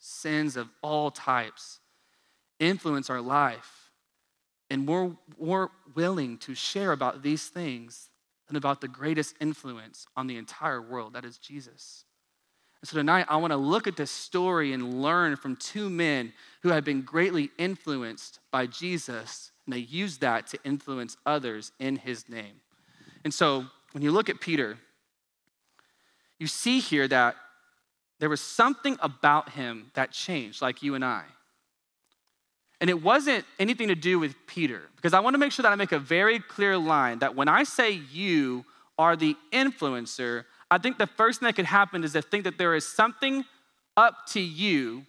sins 0.00 0.56
of 0.56 0.68
all 0.82 1.12
types 1.12 1.78
influence 2.58 3.08
our 3.10 3.20
life. 3.20 3.92
And 4.68 4.88
we're 4.88 5.12
more 5.38 5.70
willing 5.94 6.38
to 6.38 6.56
share 6.56 6.90
about 6.90 7.22
these 7.22 7.46
things 7.46 8.10
than 8.48 8.56
about 8.56 8.80
the 8.80 8.88
greatest 8.88 9.36
influence 9.40 10.06
on 10.16 10.26
the 10.26 10.38
entire 10.38 10.82
world 10.82 11.12
that 11.12 11.24
is 11.24 11.38
Jesus. 11.38 12.04
And 12.84 12.88
so 12.90 12.98
tonight, 12.98 13.24
I 13.30 13.36
want 13.36 13.50
to 13.52 13.56
look 13.56 13.86
at 13.86 13.96
this 13.96 14.10
story 14.10 14.74
and 14.74 15.00
learn 15.00 15.36
from 15.36 15.56
two 15.56 15.88
men 15.88 16.34
who 16.60 16.68
have 16.68 16.84
been 16.84 17.00
greatly 17.00 17.50
influenced 17.56 18.40
by 18.50 18.66
Jesus, 18.66 19.52
and 19.64 19.72
they 19.72 19.78
used 19.78 20.20
that 20.20 20.48
to 20.48 20.58
influence 20.64 21.16
others 21.24 21.72
in 21.78 21.96
his 21.96 22.28
name. 22.28 22.60
And 23.24 23.32
so 23.32 23.64
when 23.92 24.02
you 24.02 24.12
look 24.12 24.28
at 24.28 24.38
Peter, 24.38 24.76
you 26.38 26.46
see 26.46 26.78
here 26.78 27.08
that 27.08 27.36
there 28.20 28.28
was 28.28 28.42
something 28.42 28.98
about 29.00 29.52
him 29.52 29.90
that 29.94 30.12
changed, 30.12 30.60
like 30.60 30.82
you 30.82 30.94
and 30.94 31.02
I. 31.02 31.22
And 32.82 32.90
it 32.90 33.02
wasn't 33.02 33.46
anything 33.58 33.88
to 33.88 33.94
do 33.94 34.18
with 34.18 34.34
Peter, 34.46 34.82
because 34.96 35.14
I 35.14 35.20
want 35.20 35.32
to 35.32 35.38
make 35.38 35.52
sure 35.52 35.62
that 35.62 35.72
I 35.72 35.76
make 35.76 35.92
a 35.92 35.98
very 35.98 36.38
clear 36.38 36.76
line 36.76 37.20
that 37.20 37.34
when 37.34 37.48
I 37.48 37.64
say 37.64 37.92
you 38.12 38.66
are 38.98 39.16
the 39.16 39.36
influencer, 39.54 40.44
I 40.74 40.78
think 40.78 40.98
the 40.98 41.06
first 41.06 41.38
thing 41.38 41.46
that 41.46 41.54
could 41.54 41.66
happen 41.66 42.02
is 42.02 42.14
to 42.14 42.22
think 42.22 42.42
that 42.42 42.58
there 42.58 42.74
is 42.74 42.84
something 42.84 43.44
up 43.96 44.26
to 44.30 44.40
you. 44.40 45.06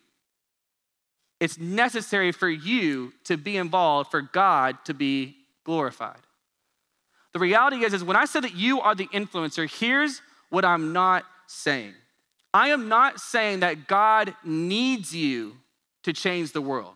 It's 1.39 1.57
necessary 1.57 2.31
for 2.31 2.47
you 2.47 3.13
to 3.23 3.35
be 3.35 3.57
involved 3.57 4.11
for 4.11 4.21
God 4.21 4.77
to 4.85 4.93
be 4.93 5.35
glorified. 5.63 6.19
The 7.33 7.39
reality 7.39 7.83
is, 7.83 7.95
is 7.95 8.03
when 8.03 8.15
I 8.15 8.25
say 8.25 8.41
that 8.41 8.53
you 8.53 8.79
are 8.79 8.93
the 8.93 9.07
influencer, 9.07 9.67
here's 9.67 10.21
what 10.51 10.63
I'm 10.63 10.93
not 10.93 11.25
saying. 11.47 11.95
I 12.53 12.69
am 12.69 12.87
not 12.87 13.19
saying 13.19 13.61
that 13.61 13.87
God 13.87 14.35
needs 14.43 15.15
you 15.15 15.53
to 16.03 16.13
change 16.13 16.51
the 16.51 16.61
world. 16.61 16.93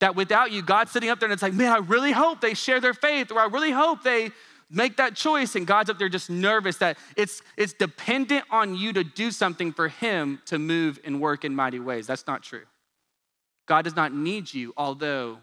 That 0.00 0.14
without 0.14 0.52
you, 0.52 0.60
God's 0.60 0.90
sitting 0.90 1.08
up 1.08 1.20
there 1.20 1.26
and 1.26 1.32
it's 1.32 1.42
like, 1.42 1.54
man, 1.54 1.72
I 1.72 1.78
really 1.78 2.12
hope 2.12 2.42
they 2.42 2.52
share 2.52 2.82
their 2.82 2.92
faith, 2.92 3.32
or 3.32 3.40
I 3.40 3.46
really 3.46 3.70
hope 3.70 4.02
they 4.02 4.30
make 4.70 4.96
that 4.96 5.14
choice. 5.14 5.54
And 5.54 5.66
God's 5.66 5.90
up 5.90 5.98
there 5.98 6.08
just 6.08 6.30
nervous 6.30 6.78
that 6.78 6.98
it's, 7.16 7.42
it's 7.56 7.72
dependent 7.72 8.44
on 8.50 8.74
you 8.74 8.92
to 8.92 9.04
do 9.04 9.30
something 9.30 9.72
for 9.72 9.88
Him 9.88 10.40
to 10.46 10.58
move 10.58 10.98
and 11.04 11.20
work 11.20 11.44
in 11.44 11.54
mighty 11.54 11.80
ways. 11.80 12.06
That's 12.06 12.26
not 12.26 12.42
true. 12.42 12.64
God 13.66 13.82
does 13.82 13.96
not 13.96 14.14
need 14.14 14.52
you, 14.52 14.72
although 14.76 15.38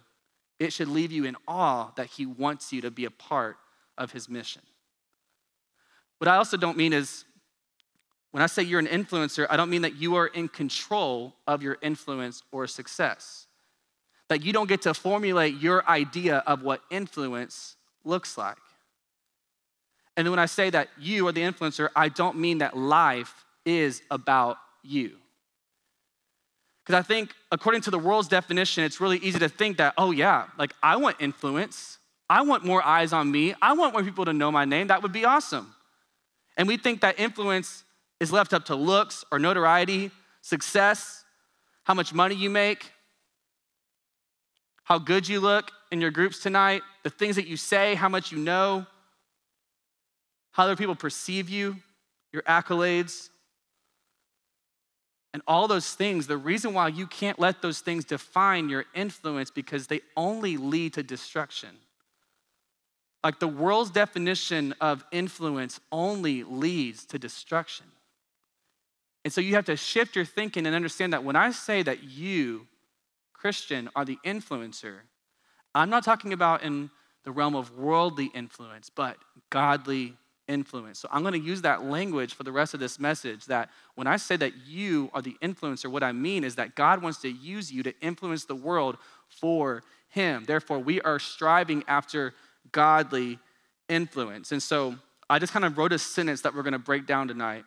it 0.59 0.71
should 0.71 0.87
leave 0.87 1.11
you 1.11 1.25
in 1.25 1.35
awe 1.47 1.91
that 1.95 2.07
He 2.07 2.25
wants 2.25 2.71
you 2.71 2.81
to 2.81 2.91
be 2.91 3.05
a 3.05 3.11
part 3.11 3.57
of 3.97 4.11
His 4.11 4.29
mission. 4.29 4.61
What 6.19 6.27
I 6.27 6.37
also 6.37 6.57
don't 6.57 6.77
mean 6.77 6.93
is, 6.93 7.25
when 8.31 8.41
I 8.41 8.47
say 8.47 8.63
you're 8.63 8.79
an 8.79 8.87
influencer, 8.87 9.45
I 9.49 9.57
don't 9.57 9.69
mean 9.69 9.83
that 9.83 9.95
you 9.95 10.15
are 10.15 10.27
in 10.27 10.47
control 10.47 11.35
of 11.45 11.61
your 11.61 11.77
influence 11.81 12.41
or 12.51 12.65
success 12.65 13.47
that 14.29 14.43
you 14.43 14.51
don't 14.51 14.67
get 14.67 14.81
to 14.81 14.93
formulate 14.95 15.59
your 15.61 15.87
idea 15.87 16.37
of 16.47 16.63
what 16.63 16.81
influence 16.89 17.75
looks 18.03 18.37
like. 18.37 18.57
And 20.15 20.29
when 20.29 20.39
I 20.39 20.45
say 20.45 20.69
that 20.69 20.89
you 20.99 21.27
are 21.27 21.31
the 21.31 21.41
influencer, 21.41 21.89
I 21.95 22.09
don't 22.09 22.37
mean 22.37 22.59
that 22.59 22.77
life 22.77 23.45
is 23.65 24.01
about 24.11 24.57
you. 24.83 25.17
Because 26.85 26.99
I 26.99 27.01
think, 27.01 27.33
according 27.51 27.81
to 27.81 27.91
the 27.91 27.97
world's 27.97 28.27
definition, 28.27 28.83
it's 28.83 28.99
really 28.99 29.17
easy 29.17 29.39
to 29.39 29.49
think 29.49 29.77
that, 29.77 29.93
oh, 29.97 30.11
yeah, 30.11 30.47
like 30.57 30.73
I 30.83 30.97
want 30.97 31.17
influence. 31.19 31.97
I 32.29 32.41
want 32.41 32.65
more 32.65 32.83
eyes 32.83 33.13
on 33.13 33.31
me. 33.31 33.53
I 33.61 33.73
want 33.73 33.93
more 33.93 34.03
people 34.03 34.25
to 34.25 34.33
know 34.33 34.51
my 34.51 34.65
name. 34.65 34.87
That 34.87 35.01
would 35.01 35.13
be 35.13 35.25
awesome. 35.25 35.73
And 36.57 36.67
we 36.67 36.77
think 36.77 37.01
that 37.01 37.19
influence 37.19 37.83
is 38.19 38.31
left 38.31 38.53
up 38.53 38.65
to 38.65 38.75
looks 38.75 39.23
or 39.31 39.39
notoriety, 39.39 40.11
success, 40.41 41.23
how 41.83 41.93
much 41.93 42.13
money 42.13 42.35
you 42.35 42.49
make 42.49 42.91
how 44.83 44.99
good 44.99 45.27
you 45.27 45.39
look 45.39 45.71
in 45.91 46.01
your 46.01 46.11
groups 46.11 46.39
tonight, 46.39 46.81
the 47.03 47.09
things 47.09 47.35
that 47.35 47.47
you 47.47 47.57
say, 47.57 47.95
how 47.95 48.09
much 48.09 48.31
you 48.31 48.37
know, 48.37 48.85
how 50.53 50.63
other 50.63 50.75
people 50.75 50.95
perceive 50.95 51.49
you, 51.49 51.77
your 52.31 52.43
accolades. 52.43 53.29
And 55.33 55.41
all 55.47 55.67
those 55.67 55.93
things, 55.93 56.27
the 56.27 56.37
reason 56.37 56.73
why 56.73 56.87
you 56.89 57.07
can't 57.07 57.39
let 57.39 57.61
those 57.61 57.79
things 57.79 58.05
define 58.05 58.69
your 58.69 58.85
influence 58.93 59.49
because 59.49 59.87
they 59.87 60.01
only 60.15 60.57
lead 60.57 60.93
to 60.93 61.03
destruction. 61.03 61.69
Like 63.23 63.39
the 63.39 63.47
world's 63.47 63.89
definition 63.89 64.75
of 64.79 65.03
influence 65.11 65.79
only 65.91 66.43
leads 66.43 67.05
to 67.07 67.17
destruction. 67.17 67.87
And 69.23 69.33
so 69.33 69.41
you 69.41 69.55
have 69.55 69.65
to 69.65 69.75
shift 69.75 70.15
your 70.15 70.25
thinking 70.25 70.67
and 70.67 70.75
understand 70.75 71.13
that 71.13 71.23
when 71.23 71.35
I 71.35 71.51
say 71.51 71.81
that 71.81 72.03
you 72.03 72.67
Christian 73.33 73.89
are 73.95 74.05
the 74.05 74.19
influencer, 74.23 74.97
I'm 75.73 75.89
not 75.89 76.03
talking 76.03 76.31
about 76.31 76.61
in 76.61 76.91
the 77.23 77.31
realm 77.31 77.55
of 77.55 77.75
worldly 77.75 78.29
influence, 78.35 78.89
but 78.89 79.17
godly 79.49 80.15
influence. 80.47 80.99
So 80.99 81.07
I'm 81.11 81.21
going 81.21 81.33
to 81.33 81.39
use 81.39 81.61
that 81.61 81.85
language 81.85 82.33
for 82.33 82.43
the 82.43 82.51
rest 82.51 82.73
of 82.73 82.79
this 82.79 82.99
message 82.99 83.45
that 83.45 83.69
when 83.95 84.07
I 84.07 84.17
say 84.17 84.35
that 84.37 84.53
you 84.65 85.09
are 85.13 85.21
the 85.21 85.35
influencer, 85.41 85.89
what 85.89 86.03
I 86.03 86.11
mean 86.11 86.43
is 86.43 86.55
that 86.55 86.75
God 86.75 87.01
wants 87.01 87.19
to 87.21 87.29
use 87.29 87.71
you 87.71 87.83
to 87.83 87.93
influence 88.01 88.45
the 88.45 88.55
world 88.55 88.97
for 89.29 89.83
Him. 90.09 90.43
Therefore, 90.45 90.79
we 90.79 91.01
are 91.01 91.19
striving 91.19 91.83
after 91.87 92.33
godly 92.71 93.39
influence. 93.89 94.51
And 94.51 94.61
so 94.61 94.95
I 95.29 95.39
just 95.39 95.53
kind 95.53 95.65
of 95.65 95.77
wrote 95.77 95.93
a 95.93 95.99
sentence 95.99 96.41
that 96.41 96.53
we're 96.53 96.63
going 96.63 96.73
to 96.73 96.79
break 96.79 97.05
down 97.05 97.27
tonight 97.27 97.65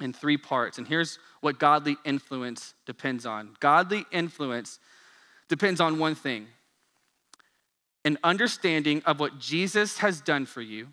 in 0.00 0.12
three 0.12 0.36
parts. 0.36 0.78
And 0.78 0.86
here's 0.86 1.18
what 1.40 1.58
godly 1.58 1.96
influence 2.04 2.74
depends 2.86 3.26
on 3.26 3.56
godly 3.60 4.04
influence 4.12 4.78
depends 5.48 5.80
on 5.80 5.98
one 5.98 6.14
thing 6.14 6.46
an 8.04 8.18
understanding 8.22 9.02
of 9.06 9.20
what 9.20 9.38
Jesus 9.38 9.98
has 9.98 10.20
done 10.20 10.46
for 10.46 10.62
you 10.62 10.88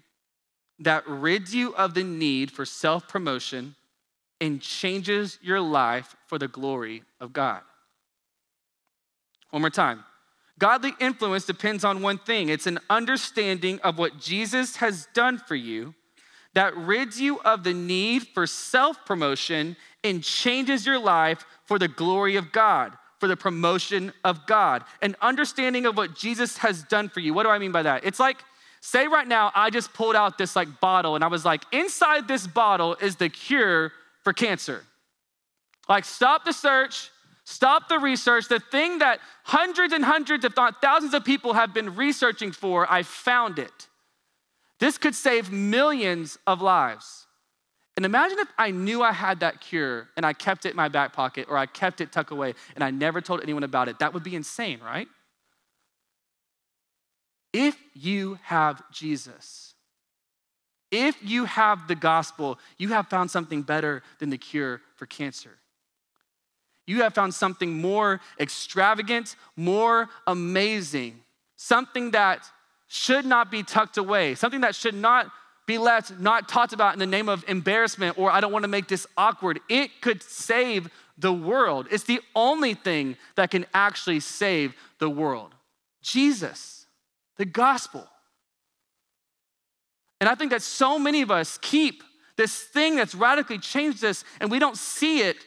that 0.79 1.07
rids 1.07 1.53
you 1.55 1.73
of 1.75 1.93
the 1.93 2.03
need 2.03 2.51
for 2.51 2.65
self 2.65 3.07
promotion 3.07 3.75
and 4.41 4.61
changes 4.61 5.39
your 5.41 5.61
life 5.61 6.15
for 6.27 6.37
the 6.37 6.47
glory 6.47 7.03
of 7.19 7.33
God. 7.33 7.61
One 9.51 9.61
more 9.61 9.69
time. 9.69 10.03
Godly 10.57 10.93
influence 10.99 11.45
depends 11.45 11.83
on 11.83 12.01
one 12.01 12.17
thing 12.17 12.49
it's 12.49 12.67
an 12.67 12.79
understanding 12.89 13.79
of 13.81 13.97
what 13.97 14.19
Jesus 14.19 14.77
has 14.77 15.07
done 15.13 15.37
for 15.37 15.55
you 15.55 15.93
that 16.53 16.75
rids 16.77 17.19
you 17.19 17.39
of 17.41 17.63
the 17.63 17.73
need 17.73 18.27
for 18.27 18.47
self 18.47 19.05
promotion 19.05 19.75
and 20.03 20.23
changes 20.23 20.85
your 20.85 20.99
life 20.99 21.45
for 21.65 21.77
the 21.77 21.87
glory 21.87 22.35
of 22.35 22.51
God 22.51 22.93
for 23.19 23.27
the 23.27 23.37
promotion 23.37 24.13
of 24.23 24.45
God. 24.45 24.83
An 25.01 25.15
understanding 25.21 25.85
of 25.85 25.97
what 25.97 26.15
Jesus 26.15 26.57
has 26.57 26.83
done 26.83 27.09
for 27.09 27.19
you. 27.21 27.33
What 27.33 27.43
do 27.43 27.49
I 27.49 27.59
mean 27.59 27.71
by 27.71 27.83
that? 27.83 28.05
It's 28.05 28.19
like, 28.19 28.43
say 28.85 29.07
right 29.07 29.27
now, 29.27 29.51
I 29.55 29.71
just 29.71 29.93
pulled 29.93 30.15
out 30.15 30.37
this 30.37 30.55
like 30.55 30.79
bottle 30.79 31.15
and 31.15 31.23
I 31.23 31.27
was 31.27 31.43
like, 31.43 31.63
inside 31.71 32.27
this 32.27 32.45
bottle 32.45 32.95
is 33.01 33.15
the 33.15 33.29
cure 33.29 33.91
for 34.23 34.31
cancer. 34.31 34.83
Like, 35.89 36.05
stop 36.05 36.45
the 36.45 36.53
search, 36.53 37.09
stop 37.43 37.89
the 37.89 37.99
research. 37.99 38.47
The 38.47 38.59
thing 38.59 38.99
that 38.99 39.19
hundreds 39.43 39.91
and 39.91 40.05
hundreds, 40.05 40.45
if 40.45 40.55
not 40.55 40.81
thousands 40.81 41.13
of 41.13 41.25
people 41.25 41.53
have 41.53 41.73
been 41.73 41.95
researching 41.95 42.51
for, 42.51 42.91
I 42.91 43.03
found 43.03 43.59
it. 43.59 43.87
This 44.79 44.97
could 44.97 45.15
save 45.15 45.51
millions 45.51 46.37
of 46.45 46.61
lives. 46.61 47.25
And 47.97 48.05
imagine 48.05 48.39
if 48.39 48.49
I 48.57 48.71
knew 48.71 49.01
I 49.01 49.13
had 49.13 49.39
that 49.39 49.61
cure 49.61 50.09
and 50.17 50.25
I 50.25 50.33
kept 50.33 50.65
it 50.65 50.71
in 50.71 50.75
my 50.75 50.89
back 50.89 51.13
pocket 51.13 51.47
or 51.49 51.57
I 51.57 51.65
kept 51.65 52.01
it 52.01 52.11
tucked 52.11 52.31
away 52.31 52.53
and 52.75 52.83
I 52.83 52.91
never 52.91 53.21
told 53.21 53.41
anyone 53.41 53.63
about 53.63 53.87
it. 53.87 53.99
That 53.99 54.13
would 54.13 54.23
be 54.23 54.35
insane, 54.35 54.79
right? 54.83 55.07
If 57.57 57.77
you 57.93 58.37
have 58.43 58.83
Jesus, 58.91 59.75
if 60.91 61.15
you 61.23 61.45
have 61.45 61.87
the 61.87 61.95
gospel, 61.95 62.59
you 62.77 62.89
have 62.89 63.07
found 63.07 63.31
something 63.31 63.61
better 63.61 64.03
than 64.19 64.29
the 64.29 64.37
cure 64.37 64.81
for 64.95 65.05
cancer. 65.05 65.51
You 66.85 67.03
have 67.03 67.13
found 67.13 67.33
something 67.33 67.81
more 67.81 68.19
extravagant, 68.41 69.37
more 69.55 70.09
amazing, 70.27 71.21
something 71.55 72.11
that 72.11 72.45
should 72.87 73.25
not 73.25 73.49
be 73.49 73.63
tucked 73.63 73.95
away, 73.95 74.35
something 74.35 74.59
that 74.59 74.75
should 74.75 74.93
not 74.93 75.31
be 75.65 75.77
left, 75.77 76.19
not 76.19 76.49
talked 76.49 76.73
about 76.73 76.91
in 76.91 76.99
the 76.99 77.07
name 77.07 77.29
of 77.29 77.45
embarrassment 77.47 78.19
or 78.19 78.29
I 78.29 78.41
don't 78.41 78.51
want 78.51 78.63
to 78.63 78.69
make 78.69 78.89
this 78.89 79.07
awkward. 79.15 79.61
It 79.69 80.01
could 80.01 80.21
save 80.21 80.89
the 81.17 81.31
world. 81.31 81.87
It's 81.89 82.03
the 82.03 82.19
only 82.35 82.73
thing 82.73 83.15
that 83.35 83.49
can 83.49 83.65
actually 83.73 84.19
save 84.19 84.73
the 84.99 85.09
world. 85.09 85.55
Jesus, 86.01 86.74
the 87.37 87.45
gospel. 87.45 88.07
And 90.19 90.29
I 90.29 90.35
think 90.35 90.51
that 90.51 90.61
so 90.61 90.97
many 90.97 91.21
of 91.21 91.31
us 91.31 91.57
keep 91.61 92.03
this 92.37 92.63
thing 92.63 92.95
that's 92.95 93.15
radically 93.15 93.57
changed 93.57 94.03
us 94.03 94.23
and 94.39 94.51
we 94.51 94.59
don't 94.59 94.77
see 94.77 95.21
it 95.21 95.37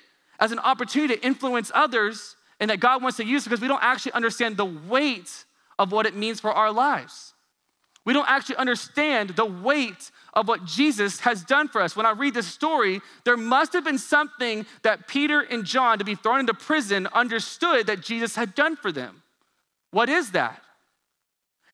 as 0.41 0.53
an 0.53 0.59
opportunity 0.59 1.17
to 1.17 1.27
influence 1.27 1.71
others 1.75 2.37
and 2.61 2.71
that 2.71 2.81
God 2.81 3.03
wants 3.03 3.17
to 3.19 3.25
use 3.25 3.45
because 3.45 3.61
we 3.61 3.69
don't 3.69 3.83
actually 3.83 4.13
understand 4.13 4.57
the 4.57 4.65
weight 4.65 5.45
of 5.79 5.93
what 5.93 6.07
it 6.07 6.15
means 6.15 6.41
for 6.41 6.53
our 6.53 6.73
lives. 6.73 7.35
We 8.05 8.15
don't 8.15 8.29
actually 8.29 8.57
understand 8.57 9.31
the 9.31 9.45
weight 9.45 10.11
of 10.33 10.49
what 10.49 10.65
Jesus 10.65 11.21
has 11.21 11.45
done 11.45 11.69
for 11.69 11.83
us. 11.83 11.95
When 11.95 12.07
I 12.07 12.13
read 12.13 12.35
this 12.35 12.47
story, 12.47 13.01
there 13.25 13.37
must 13.37 13.73
have 13.75 13.85
been 13.85 13.99
something 13.99 14.65
that 14.83 15.09
Peter 15.09 15.41
and 15.41 15.65
John, 15.65 15.99
to 15.99 16.05
be 16.05 16.15
thrown 16.15 16.41
into 16.41 16.55
prison, 16.55 17.07
understood 17.13 17.87
that 17.87 18.01
Jesus 18.01 18.35
had 18.35 18.55
done 18.55 18.77
for 18.77 18.93
them. 18.93 19.23
What 19.91 20.09
is 20.09 20.31
that? 20.31 20.63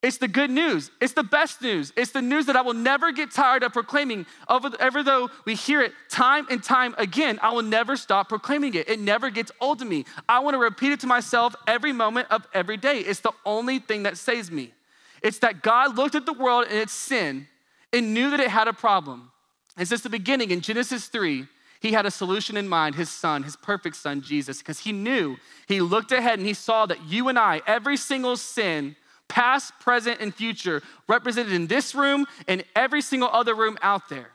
It's 0.05 0.19
the 0.19 0.29
good 0.29 0.51
news. 0.51 0.91
It's 1.01 1.15
the 1.15 1.23
best 1.23 1.63
news. 1.63 1.91
It's 1.97 2.11
the 2.11 2.21
news 2.21 2.45
that 2.45 2.57
I 2.57 2.61
will 2.61 2.75
never 2.75 3.11
get 3.11 3.31
tired 3.31 3.63
of 3.63 3.73
proclaiming. 3.73 4.27
Ever 4.51 5.03
though 5.03 5.31
we 5.47 5.55
hear 5.55 5.81
it 5.81 5.95
time 6.11 6.47
and 6.51 6.63
time 6.63 6.95
again, 6.99 7.39
I 7.41 7.55
will 7.55 7.63
never 7.63 7.97
stop 7.97 8.29
proclaiming 8.29 8.75
it. 8.75 8.87
It 8.87 9.01
never 9.01 9.31
gets 9.31 9.51
old 9.63 9.79
to 9.79 9.87
me. 9.87 10.05
I 10.29 10.41
want 10.41 10.57
to 10.57 10.59
repeat 10.59 10.93
it 10.93 11.01
to 11.01 11.07
myself 11.07 11.57
every 11.67 11.95
moment 11.95 12.29
of 12.31 12.47
every 12.53 12.77
day. 12.77 12.99
It's 12.99 13.21
the 13.21 13.33
only 13.47 13.79
thing 13.79 14.03
that 14.03 14.19
saves 14.19 14.51
me. 14.51 14.75
It's 15.23 15.39
that 15.39 15.63
God 15.63 15.97
looked 15.97 16.15
at 16.15 16.27
the 16.27 16.35
world 16.35 16.67
and 16.69 16.79
its 16.79 16.93
sin 16.93 17.49
and 17.91 18.13
knew 18.13 18.29
that 18.29 18.41
it 18.41 18.51
had 18.51 18.69
a 18.69 18.75
problem. 18.75 19.31
And 19.79 19.89
since 19.89 20.03
the 20.03 20.11
beginning 20.11 20.51
in 20.51 20.61
Genesis 20.61 21.07
3, 21.07 21.47
he 21.81 21.93
had 21.93 22.05
a 22.05 22.11
solution 22.11 22.59
in 22.59 22.69
mind 22.69 22.95
his 22.95 23.09
son, 23.09 23.43
his 23.43 23.57
perfect 23.57 23.97
son, 23.97 24.21
Jesus, 24.21 24.59
because 24.59 24.81
he 24.81 24.93
knew, 24.93 25.39
he 25.67 25.81
looked 25.81 26.13
ahead 26.13 26.39
and 26.39 26.47
he 26.47 26.53
saw 26.53 26.85
that 26.85 27.07
you 27.07 27.29
and 27.29 27.39
I, 27.39 27.63
every 27.67 27.97
single 27.97 28.37
sin, 28.37 28.97
past, 29.29 29.73
present, 29.81 30.21
and 30.21 30.35
future, 30.35 30.83
represented 31.09 31.53
in 31.53 31.67
this 31.67 31.95
room 31.95 32.27
and 32.47 32.65
every 32.77 33.03
single 33.03 33.29
other 33.29 33.55
room 33.55 33.79
out 33.83 34.09
there. 34.09 34.31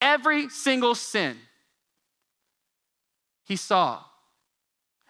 Every 0.00 0.48
single 0.48 0.94
sin 0.94 1.36
he 3.44 3.56
saw. 3.56 4.02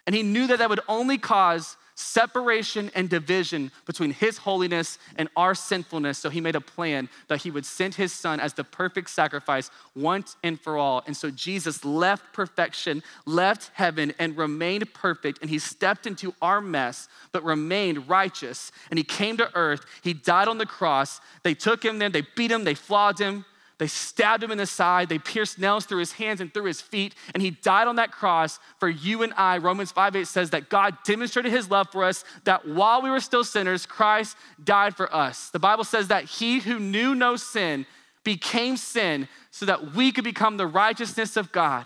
And 0.07 0.15
he 0.15 0.23
knew 0.23 0.47
that 0.49 0.59
that 0.59 0.69
would 0.69 0.81
only 0.89 1.17
cause 1.17 1.77
separation 1.95 2.91
and 2.95 3.09
division 3.09 3.71
between 3.87 4.13
his 4.13 4.39
holiness 4.39 4.99
and 5.17 5.29
our 5.37 5.55
sinfulness. 5.55 6.19
So 6.19 6.31
he 6.31 6.41
made 6.41 6.57
a 6.57 6.61
plan 6.61 7.09
that 7.29 7.43
he 7.43 7.51
would 7.51 7.67
send 7.67 7.95
his 7.95 8.13
son 8.13 8.41
as 8.41 8.55
the 8.55 8.65
perfect 8.65 9.11
sacrifice 9.11 9.71
once 9.95 10.37
and 10.43 10.61
for 10.61 10.79
all. 10.79 11.03
And 11.07 11.17
so 11.17 11.31
Jesus 11.31 11.85
left 11.85 12.33
perfection, 12.33 13.03
left 13.27 13.71
heaven, 13.75 14.15
and 14.19 14.37
remained 14.37 14.93
perfect. 14.95 15.41
And 15.41 15.51
he 15.51 15.59
stepped 15.59 16.07
into 16.07 16.35
our 16.41 16.61
mess, 16.61 17.09
but 17.33 17.45
remained 17.45 18.09
righteous. 18.09 18.73
And 18.91 18.99
he 18.99 19.05
came 19.05 19.37
to 19.37 19.51
earth. 19.55 19.85
He 20.03 20.15
died 20.15 20.49
on 20.49 20.59
the 20.59 20.67
cross. 20.67 21.21
They 21.43 21.55
took 21.55 21.85
him 21.85 21.99
there, 21.99 22.09
they 22.09 22.27
beat 22.35 22.51
him, 22.51 22.65
they 22.65 22.75
flogged 22.75 23.19
him. 23.19 23.45
They 23.83 23.89
stabbed 23.89 24.45
him 24.45 24.53
in 24.53 24.59
the 24.59 24.67
side. 24.67 25.09
They 25.09 25.19
pierced 25.19 25.59
nails 25.59 25.87
through 25.87 25.99
his 25.99 26.13
hands 26.13 26.41
and 26.41 26.55
through 26.55 26.67
his 26.67 26.81
feet. 26.81 27.17
And 27.35 27.43
he 27.43 27.51
died 27.51 27.89
on 27.89 27.97
that 27.97 28.13
cross 28.13 28.61
for 28.79 28.89
you 28.89 29.25
and 29.25 29.35
I. 29.37 29.59
Romans 29.59 29.91
5 29.91 30.15
8 30.15 30.25
says 30.25 30.51
that 30.51 30.69
God 30.69 30.97
demonstrated 31.03 31.51
his 31.51 31.69
love 31.69 31.89
for 31.91 32.05
us, 32.05 32.23
that 32.45 32.65
while 32.65 33.03
we 33.03 33.11
were 33.11 33.19
still 33.19 33.43
sinners, 33.43 33.85
Christ 33.85 34.37
died 34.63 34.97
for 34.97 35.13
us. 35.13 35.51
The 35.51 35.59
Bible 35.59 35.83
says 35.83 36.07
that 36.07 36.27
he 36.27 36.61
who 36.61 36.79
knew 36.79 37.17
no 37.17 37.35
sin 37.35 37.85
became 38.23 38.77
sin 38.77 39.27
so 39.51 39.67
that 39.67 39.97
we 39.97 40.13
could 40.13 40.23
become 40.23 40.59
the 40.59 40.67
righteousness 40.69 41.37
of 41.37 41.51
God. 41.51 41.85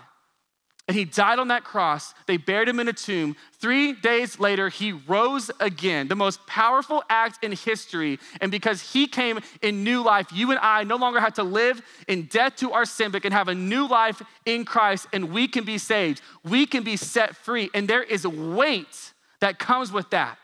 And 0.89 0.97
he 0.97 1.05
died 1.05 1.41
on 1.41 1.49
that 1.49 1.65
cross. 1.65 2.15
They 2.27 2.37
buried 2.37 2.69
him 2.69 2.79
in 2.79 2.87
a 2.87 2.93
tomb. 2.93 3.35
Three 3.61 3.93
days 3.93 4.39
later, 4.39 4.69
he 4.69 4.93
rose 4.93 5.51
again, 5.59 6.07
the 6.07 6.15
most 6.15 6.47
powerful 6.47 7.03
act 7.11 7.43
in 7.43 7.51
history. 7.51 8.21
And 8.41 8.53
because 8.53 8.93
he 8.93 9.09
came 9.09 9.41
in 9.63 9.83
new 9.83 10.05
life, 10.05 10.29
you 10.33 10.53
and 10.53 10.61
I 10.61 10.85
no 10.85 10.95
longer 10.95 11.19
have 11.19 11.35
to 11.35 11.43
live 11.43 11.83
in 12.07 12.27
death 12.27 12.55
to 12.57 12.71
our 12.73 12.85
sin, 12.85 13.11
but 13.11 13.23
can 13.23 13.33
have 13.33 13.49
a 13.49 13.55
new 13.55 13.89
life 13.89 14.23
in 14.45 14.65
Christ, 14.65 15.09
and 15.13 15.33
we 15.33 15.49
can 15.49 15.65
be 15.65 15.77
saved. 15.77 16.21
We 16.45 16.67
can 16.67 16.85
be 16.85 16.97
set 16.97 17.35
free. 17.35 17.69
And 17.75 17.89
there 17.89 18.05
is 18.05 18.25
weight 18.25 19.13
that 19.41 19.59
comes 19.59 19.91
with 19.91 20.11
that. 20.11 20.39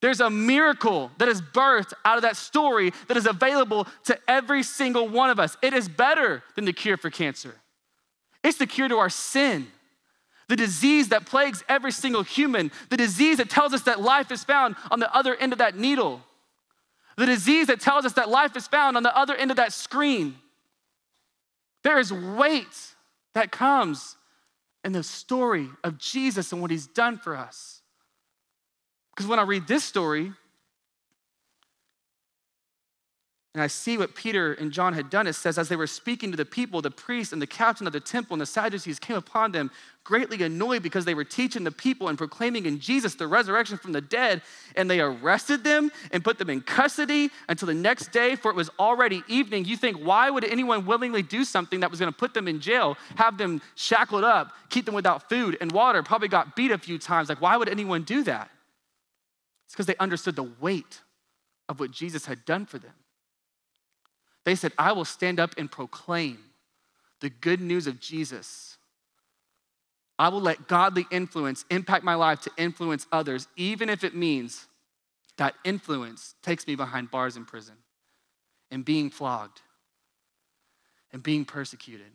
There's 0.00 0.20
a 0.20 0.30
miracle 0.30 1.10
that 1.18 1.28
is 1.28 1.42
birthed 1.42 1.92
out 2.06 2.16
of 2.16 2.22
that 2.22 2.36
story 2.36 2.92
that 3.08 3.18
is 3.18 3.26
available 3.26 3.86
to 4.04 4.18
every 4.28 4.62
single 4.62 5.08
one 5.08 5.28
of 5.28 5.38
us. 5.38 5.58
It 5.62 5.74
is 5.74 5.88
better 5.88 6.42
than 6.56 6.64
the 6.64 6.72
cure 6.72 6.96
for 6.96 7.10
cancer. 7.10 7.54
It's 8.44 8.58
the 8.58 8.66
cure 8.66 8.88
to 8.88 8.98
our 8.98 9.10
sin, 9.10 9.66
the 10.48 10.56
disease 10.56 11.08
that 11.08 11.24
plagues 11.24 11.64
every 11.68 11.90
single 11.90 12.22
human, 12.22 12.70
the 12.90 12.96
disease 12.98 13.38
that 13.38 13.48
tells 13.48 13.72
us 13.72 13.82
that 13.82 14.02
life 14.02 14.30
is 14.30 14.44
found 14.44 14.76
on 14.90 15.00
the 15.00 15.12
other 15.12 15.34
end 15.34 15.52
of 15.52 15.58
that 15.58 15.76
needle, 15.76 16.22
the 17.16 17.26
disease 17.26 17.68
that 17.68 17.80
tells 17.80 18.04
us 18.04 18.12
that 18.12 18.28
life 18.28 18.54
is 18.56 18.68
found 18.68 18.96
on 18.96 19.02
the 19.02 19.16
other 19.16 19.34
end 19.34 19.50
of 19.50 19.56
that 19.56 19.72
screen. 19.72 20.36
There 21.82 21.98
is 21.98 22.12
weight 22.12 22.94
that 23.34 23.50
comes 23.50 24.16
in 24.84 24.92
the 24.92 25.02
story 25.02 25.68
of 25.82 25.98
Jesus 25.98 26.52
and 26.52 26.60
what 26.60 26.70
he's 26.70 26.86
done 26.86 27.16
for 27.16 27.36
us. 27.36 27.80
Because 29.14 29.26
when 29.26 29.38
I 29.38 29.42
read 29.42 29.66
this 29.66 29.84
story, 29.84 30.32
and 33.54 33.62
I 33.62 33.68
see 33.68 33.96
what 33.96 34.16
Peter 34.16 34.54
and 34.54 34.72
John 34.72 34.94
had 34.94 35.10
done. 35.10 35.28
It 35.28 35.34
says, 35.34 35.58
as 35.58 35.68
they 35.68 35.76
were 35.76 35.86
speaking 35.86 36.32
to 36.32 36.36
the 36.36 36.44
people, 36.44 36.82
the 36.82 36.90
priests 36.90 37.32
and 37.32 37.40
the 37.40 37.46
captain 37.46 37.86
of 37.86 37.92
the 37.92 38.00
temple 38.00 38.34
and 38.34 38.40
the 38.40 38.46
Sadducees 38.46 38.98
came 38.98 39.16
upon 39.16 39.52
them, 39.52 39.70
greatly 40.02 40.42
annoyed 40.42 40.82
because 40.82 41.04
they 41.04 41.14
were 41.14 41.22
teaching 41.22 41.62
the 41.62 41.70
people 41.70 42.08
and 42.08 42.18
proclaiming 42.18 42.66
in 42.66 42.80
Jesus 42.80 43.14
the 43.14 43.28
resurrection 43.28 43.78
from 43.78 43.92
the 43.92 44.00
dead. 44.00 44.42
And 44.74 44.90
they 44.90 44.98
arrested 44.98 45.62
them 45.62 45.92
and 46.10 46.24
put 46.24 46.38
them 46.38 46.50
in 46.50 46.62
custody 46.62 47.30
until 47.48 47.66
the 47.66 47.74
next 47.74 48.10
day, 48.10 48.34
for 48.34 48.50
it 48.50 48.56
was 48.56 48.70
already 48.80 49.22
evening. 49.28 49.66
You 49.66 49.76
think, 49.76 49.98
why 49.98 50.30
would 50.30 50.44
anyone 50.44 50.84
willingly 50.84 51.22
do 51.22 51.44
something 51.44 51.78
that 51.78 51.92
was 51.92 52.00
going 52.00 52.12
to 52.12 52.18
put 52.18 52.34
them 52.34 52.48
in 52.48 52.58
jail, 52.58 52.96
have 53.14 53.38
them 53.38 53.62
shackled 53.76 54.24
up, 54.24 54.50
keep 54.68 54.84
them 54.84 54.96
without 54.96 55.28
food 55.28 55.56
and 55.60 55.70
water, 55.70 56.02
probably 56.02 56.26
got 56.26 56.56
beat 56.56 56.72
a 56.72 56.78
few 56.78 56.98
times? 56.98 57.28
Like, 57.28 57.40
why 57.40 57.56
would 57.56 57.68
anyone 57.68 58.02
do 58.02 58.24
that? 58.24 58.50
It's 59.66 59.74
because 59.74 59.86
they 59.86 59.96
understood 59.98 60.34
the 60.34 60.50
weight 60.60 61.02
of 61.68 61.78
what 61.78 61.92
Jesus 61.92 62.26
had 62.26 62.44
done 62.44 62.66
for 62.66 62.80
them. 62.80 62.94
They 64.44 64.54
said, 64.54 64.72
I 64.78 64.92
will 64.92 65.04
stand 65.04 65.40
up 65.40 65.54
and 65.56 65.70
proclaim 65.70 66.38
the 67.20 67.30
good 67.30 67.60
news 67.60 67.86
of 67.86 68.00
Jesus. 68.00 68.76
I 70.18 70.28
will 70.28 70.40
let 70.40 70.68
godly 70.68 71.06
influence 71.10 71.64
impact 71.70 72.04
my 72.04 72.14
life 72.14 72.40
to 72.42 72.50
influence 72.56 73.06
others, 73.10 73.48
even 73.56 73.88
if 73.88 74.04
it 74.04 74.14
means 74.14 74.66
that 75.38 75.54
influence 75.64 76.34
takes 76.42 76.66
me 76.66 76.76
behind 76.76 77.10
bars 77.10 77.36
in 77.36 77.44
prison 77.44 77.74
and 78.70 78.84
being 78.84 79.10
flogged 79.10 79.60
and 81.12 81.22
being 81.22 81.44
persecuted 81.44 82.12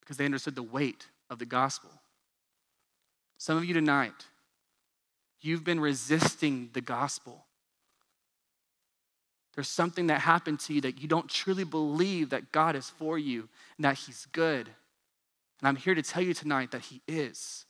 because 0.00 0.16
they 0.16 0.24
understood 0.24 0.54
the 0.54 0.62
weight 0.62 1.08
of 1.28 1.38
the 1.38 1.46
gospel. 1.46 1.90
Some 3.38 3.56
of 3.56 3.64
you 3.64 3.74
tonight, 3.74 4.26
you've 5.40 5.64
been 5.64 5.80
resisting 5.80 6.70
the 6.72 6.80
gospel. 6.80 7.45
There's 9.56 9.68
something 9.68 10.08
that 10.08 10.20
happened 10.20 10.60
to 10.60 10.74
you 10.74 10.82
that 10.82 11.00
you 11.00 11.08
don't 11.08 11.28
truly 11.28 11.64
believe 11.64 12.30
that 12.30 12.52
God 12.52 12.76
is 12.76 12.90
for 12.90 13.18
you 13.18 13.48
and 13.78 13.84
that 13.84 13.96
He's 13.96 14.26
good. 14.32 14.68
And 15.58 15.68
I'm 15.68 15.76
here 15.76 15.94
to 15.94 16.02
tell 16.02 16.22
you 16.22 16.34
tonight 16.34 16.70
that 16.70 16.82
He 16.82 17.00
is. 17.08 17.64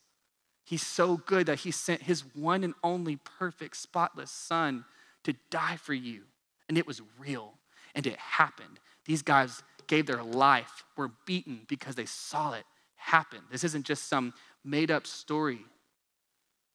He's 0.64 0.84
so 0.84 1.16
good 1.16 1.46
that 1.46 1.60
He 1.60 1.70
sent 1.70 2.02
His 2.02 2.24
one 2.34 2.64
and 2.64 2.74
only 2.82 3.16
perfect, 3.38 3.76
spotless 3.76 4.32
Son 4.32 4.84
to 5.22 5.34
die 5.48 5.76
for 5.76 5.94
you. 5.94 6.22
And 6.68 6.76
it 6.76 6.88
was 6.88 7.00
real 7.18 7.54
and 7.94 8.04
it 8.04 8.18
happened. 8.18 8.80
These 9.04 9.22
guys 9.22 9.62
gave 9.86 10.06
their 10.06 10.24
life, 10.24 10.82
were 10.96 11.12
beaten 11.24 11.60
because 11.68 11.94
they 11.94 12.06
saw 12.06 12.52
it 12.54 12.64
happen. 12.96 13.38
This 13.50 13.62
isn't 13.62 13.86
just 13.86 14.08
some 14.08 14.34
made 14.64 14.90
up 14.90 15.06
story. 15.06 15.64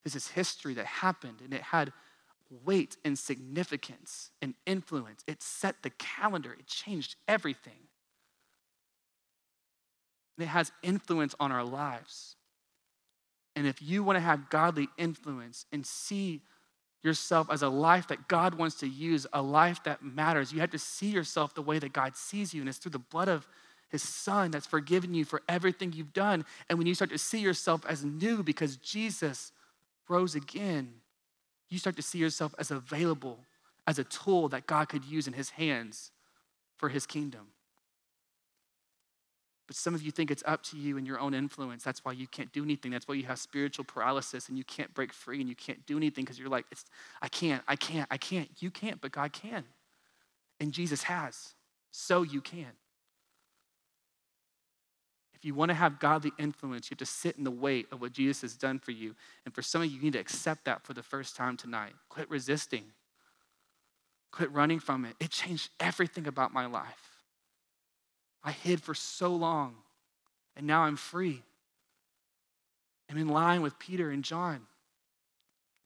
This 0.06 0.16
is 0.16 0.30
history 0.30 0.74
that 0.76 0.86
happened 0.86 1.42
and 1.44 1.54
it 1.54 1.62
had 1.62 1.92
weight 2.66 2.98
and 3.06 3.18
significance 3.18 4.32
and 4.42 4.54
influence. 4.66 5.24
It 5.28 5.42
set 5.42 5.84
the 5.84 5.90
calendar, 5.92 6.54
it 6.54 6.68
changed 6.68 7.16
everything. 7.28 7.88
It 10.38 10.48
has 10.48 10.72
influence 10.82 11.36
on 11.40 11.52
our 11.52 11.64
lives. 11.64 12.36
And 13.56 13.68
if 13.68 13.82
you 13.82 14.04
want 14.04 14.16
to 14.16 14.22
have 14.22 14.50
godly 14.50 14.88
influence 14.98 15.66
and 15.72 15.86
see 15.86 16.42
yourself 17.04 17.48
as 17.52 17.62
a 17.62 17.70
life 17.70 18.08
that 18.08 18.28
God 18.28 18.56
wants 18.56 18.76
to 18.76 18.88
use, 18.88 19.28
a 19.34 19.42
life 19.42 19.84
that 19.84 20.04
matters, 20.04 20.52
you 20.52 20.60
have 20.60 20.72
to 20.72 20.80
see 20.80 21.10
yourself 21.10 21.54
the 21.54 21.62
way 21.62 21.80
that 21.80 21.94
God 21.94 22.16
sees 22.16 22.54
you. 22.54 22.62
And 22.62 22.70
it's 22.70 22.78
through 22.78 22.92
the 22.92 23.00
blood 23.00 23.28
of 23.28 23.48
his 23.90 24.02
son 24.02 24.52
that's 24.52 24.66
forgiven 24.68 25.14
you 25.14 25.26
for 25.26 25.42
everything 25.50 25.94
you've 25.94 26.14
done. 26.14 26.46
And 26.70 26.78
when 26.78 26.88
you 26.88 26.96
start 26.96 27.12
to 27.12 27.18
see 27.18 27.40
yourself 27.40 27.86
as 27.86 28.06
new 28.06 28.42
because 28.42 28.78
Jesus 28.78 29.52
rose 30.08 30.36
again, 30.36 30.94
you 31.72 31.80
start 31.80 31.96
to 31.96 32.02
see 32.02 32.20
yourself 32.20 32.54
as 32.60 32.70
available, 32.70 33.40
as 33.88 33.98
a 33.98 34.04
tool 34.04 34.50
that 34.50 34.68
God 34.68 34.90
could 34.90 35.06
use 35.06 35.26
in 35.26 35.34
his 35.34 35.52
hands 35.52 36.12
for 36.78 36.90
his 36.90 37.06
kingdom. 37.06 37.48
But 39.68 39.78
some 39.78 39.96
of 39.96 40.02
you 40.02 40.12
think 40.12 40.30
it's 40.32 40.44
up 40.46 40.64
to 40.64 40.78
you 40.78 40.98
and 40.98 41.08
your 41.08 41.18
own 41.18 41.34
influence. 41.34 41.82
That's 41.82 42.04
why 42.04 42.12
you 42.12 42.28
can't 42.28 42.52
do 42.52 42.62
anything. 42.62 42.92
That's 42.92 43.08
why 43.08 43.16
you 43.16 43.24
have 43.24 43.40
spiritual 43.40 43.86
paralysis 43.86 44.50
and 44.50 44.58
you 44.58 44.66
can't 44.66 44.94
break 44.94 45.14
free 45.14 45.40
and 45.40 45.48
you 45.48 45.56
can't 45.56 45.86
do 45.86 45.96
anything 45.96 46.26
because 46.26 46.38
you're 46.38 46.50
like, 46.50 46.66
I 47.22 47.30
can't, 47.30 47.64
I 47.70 47.78
can't, 47.78 48.08
I 48.12 48.18
can't. 48.18 48.50
You 48.60 48.70
can't, 48.70 49.00
but 49.00 49.14
God 49.14 49.32
can. 49.32 49.64
And 50.60 50.74
Jesus 50.74 51.04
has. 51.04 51.54
So 51.92 52.22
you 52.22 52.42
can. 52.42 52.74
If 55.42 55.46
you 55.46 55.56
want 55.56 55.70
to 55.70 55.76
have 55.76 56.00
godly 56.00 56.32
influence, 56.38 56.92
you 56.92 56.94
have 56.94 57.00
to 57.00 57.06
sit 57.08 57.36
in 57.36 57.44
the 57.44 57.50
weight 57.50 57.88
of 57.92 58.00
what 58.00 58.14
Jesus 58.14 58.42
has 58.44 58.56
done 58.56 58.78
for 58.78 58.92
you. 58.92 59.16
And 59.44 59.56
for 59.56 59.64
some 59.64 59.82
of 59.82 59.88
you, 59.90 59.96
you 59.96 60.04
need 60.04 60.14
to 60.14 60.20
accept 60.20 60.66
that 60.66 60.84
for 60.84 60.94
the 60.94 61.02
first 61.02 61.36
time 61.36 61.58
tonight. 61.58 61.94
Quit 62.10 62.30
resisting, 62.30 62.84
quit 64.30 64.52
running 64.52 64.80
from 64.80 65.04
it. 65.04 65.16
It 65.20 65.32
changed 65.32 65.72
everything 65.80 66.28
about 66.28 66.54
my 66.54 66.68
life. 66.68 67.24
I 68.44 68.52
hid 68.52 68.84
for 68.84 68.94
so 68.94 69.34
long, 69.36 69.78
and 70.56 70.68
now 70.68 70.82
I'm 70.82 70.96
free. 70.96 71.42
I'm 73.10 73.18
in 73.18 73.28
line 73.28 73.64
with 73.64 73.80
Peter 73.80 74.12
and 74.12 74.24
John 74.24 74.62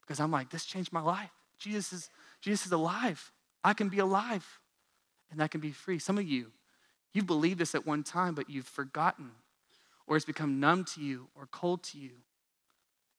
because 0.01 0.19
I'm 0.19 0.31
like, 0.31 0.49
this 0.49 0.65
changed 0.65 0.91
my 0.91 1.01
life. 1.01 1.31
Jesus 1.59 1.93
is, 1.93 2.09
Jesus 2.41 2.65
is 2.65 2.71
alive. 2.73 3.31
I 3.63 3.73
can 3.73 3.87
be 3.87 3.99
alive, 3.99 4.45
and 5.31 5.39
that 5.39 5.51
can 5.51 5.61
be 5.61 5.71
free. 5.71 5.97
Some 5.97 6.17
of 6.17 6.27
you, 6.27 6.51
you've 7.13 7.25
believed 7.25 7.59
this 7.59 7.73
at 7.73 7.87
one 7.87 8.03
time, 8.03 8.35
but 8.35 8.49
you've 8.49 8.67
forgotten, 8.67 9.31
or 10.07 10.15
it's 10.15 10.25
become 10.25 10.59
numb 10.59 10.85
to 10.95 11.01
you 11.01 11.27
or 11.35 11.47
cold 11.47 11.83
to 11.83 11.97
you. 11.97 12.11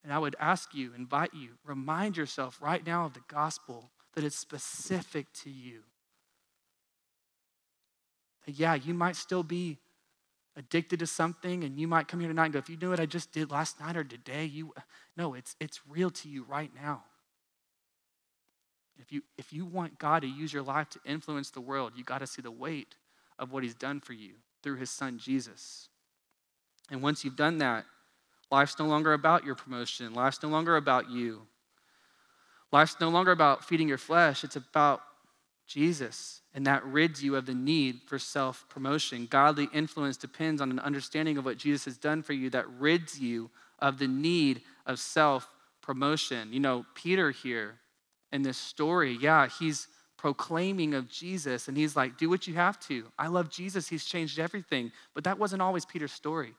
And 0.05 0.13
I 0.13 0.19
would 0.19 0.37
ask 0.39 0.75
you, 0.75 0.93
invite 0.97 1.35
you, 1.35 1.51
remind 1.65 2.17
yourself 2.17 2.63
right 2.63 2.87
now 2.87 3.07
of 3.07 3.15
the 3.15 3.23
gospel 3.29 3.91
that 4.15 4.25
it's 4.25 4.37
specific 4.37 5.27
to 5.43 5.51
you 5.51 5.83
yeah, 8.47 8.75
you 8.75 8.95
might 8.95 9.17
still 9.17 9.43
be 9.43 9.79
addicted 10.57 11.01
to 11.01 11.07
something 11.07 11.65
and 11.65 11.79
you 11.79 11.89
might 11.89 12.09
come 12.09 12.21
here 12.21 12.29
tonight 12.29 12.47
and 12.47 12.53
go, 12.55 12.59
if 12.59 12.71
you 12.71 12.77
knew 12.77 12.91
what 12.91 13.01
I 13.01 13.07
just 13.07 13.33
did 13.33 13.51
last 13.51 13.81
night 13.81 13.97
or 13.97 14.05
today, 14.05 14.45
you 14.45 14.73
no, 15.17 15.35
it's 15.35 15.57
it's 15.61 15.81
real 15.89 16.11
to 16.11 16.29
you 16.29 16.45
right 16.45 16.71
now. 16.75 17.03
If 18.99 19.13
you 19.13 19.23
if 19.37 19.53
you 19.53 19.67
want 19.67 19.99
God 19.99 20.23
to 20.23 20.29
use 20.29 20.53
your 20.53 20.63
life 20.63 20.89
to 20.91 21.01
influence 21.05 21.51
the 21.51 21.61
world, 21.61 21.93
you 21.97 22.05
got 22.05 22.19
to 22.19 22.27
see 22.27 22.43
the 22.43 22.51
weight 22.51 22.95
of 23.39 23.53
what 23.53 23.63
he's 23.63 23.75
done 23.75 24.01
for 24.01 24.13
you 24.13 24.35
through 24.63 24.77
his 24.77 24.91
son 24.91 25.19
Jesus. 25.19 25.89
And 26.91 27.03
once 27.03 27.25
you've 27.25 27.37
done 27.37 27.59
that, 27.59 27.85
life's 28.51 28.79
no 28.79 28.87
longer 28.87 29.13
about 29.13 29.45
your 29.45 29.55
promotion. 29.55 30.15
Life's 30.15 30.43
no 30.43 30.49
longer 30.49 30.77
about 30.77 31.11
you. 31.11 31.43
Life's 32.73 32.97
no 33.01 33.09
longer 33.09 33.33
about 33.33 33.65
feeding 33.65 33.89
your 33.89 33.99
flesh. 33.99 34.45
It's 34.45 34.57
about 34.57 35.03
Jesus, 35.67 36.43
and 36.55 36.67
that 36.67 36.87
rids 36.87 37.23
you 37.23 37.35
of 37.35 37.47
the 37.47 37.55
need 37.55 38.01
for 38.07 38.19
self 38.19 38.65
promotion. 38.69 39.27
Godly 39.27 39.69
influence 39.73 40.17
depends 40.17 40.61
on 40.61 40.71
an 40.71 40.79
understanding 40.79 41.39
of 41.39 41.45
what 41.45 41.59
Jesus 41.59 41.87
has 41.87 41.99
done 41.99 42.23
for 42.23 42.33
you 42.33 42.51
that 42.51 42.67
rids 42.79 43.19
you 43.19 43.51
of 43.81 43.99
the 43.99 44.07
need 44.07 44.63
of 44.87 44.99
self 44.99 45.49
promotion. 45.83 46.53
You 46.53 46.61
know, 46.61 46.87
Peter 46.95 47.31
here 47.31 47.77
in 48.33 48.43
this 48.43 48.59
story, 48.59 49.19
yeah, 49.21 49.49
he's 49.49 49.89
proclaiming 50.17 50.95
of 50.95 51.09
Jesus, 51.09 51.69
and 51.69 51.77
he's 51.77 51.97
like, 51.97 52.17
do 52.17 52.29
what 52.29 52.47
you 52.47 52.55
have 52.55 52.79
to. 52.81 53.07
I 53.19 53.27
love 53.27 53.51
Jesus, 53.51 53.89
he's 53.89 54.05
changed 54.05 54.39
everything. 54.39 54.93
But 55.15 55.25
that 55.25 55.39
wasn't 55.39 55.63
always 55.63 55.85
Peter's 55.85 56.13
story. 56.13 56.55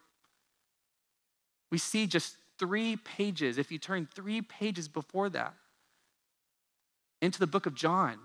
We 1.71 1.77
see 1.77 2.07
just 2.07 2.35
three 2.57 2.95
pages, 2.95 3.57
if 3.57 3.71
you 3.71 3.77
turn 3.77 4.07
three 4.13 4.41
pages 4.41 4.87
before 4.87 5.29
that, 5.29 5.53
into 7.21 7.39
the 7.39 7.47
book 7.47 7.65
of 7.65 7.75
John 7.75 8.19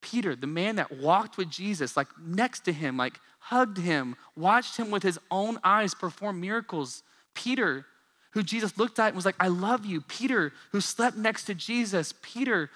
Peter, 0.00 0.36
the 0.36 0.46
man 0.46 0.76
that 0.76 0.92
walked 0.92 1.36
with 1.36 1.50
Jesus, 1.50 1.96
like 1.96 2.08
next 2.18 2.60
to 2.60 2.72
him, 2.72 2.96
like 2.96 3.20
hugged 3.38 3.78
him, 3.78 4.16
watched 4.36 4.76
him 4.76 4.90
with 4.90 5.02
his 5.02 5.18
own 5.30 5.58
eyes 5.64 5.94
perform 5.94 6.40
miracles. 6.40 7.02
Peter, 7.34 7.84
who 8.32 8.42
Jesus 8.42 8.78
looked 8.78 8.98
at 8.98 9.08
and 9.08 9.16
was 9.16 9.24
like, 9.24 9.36
I 9.40 9.48
love 9.48 9.84
you. 9.84 10.00
Peter, 10.00 10.52
who 10.72 10.80
slept 10.80 11.16
next 11.16 11.44
to 11.44 11.54
Jesus. 11.54 12.14
Peter 12.22 12.70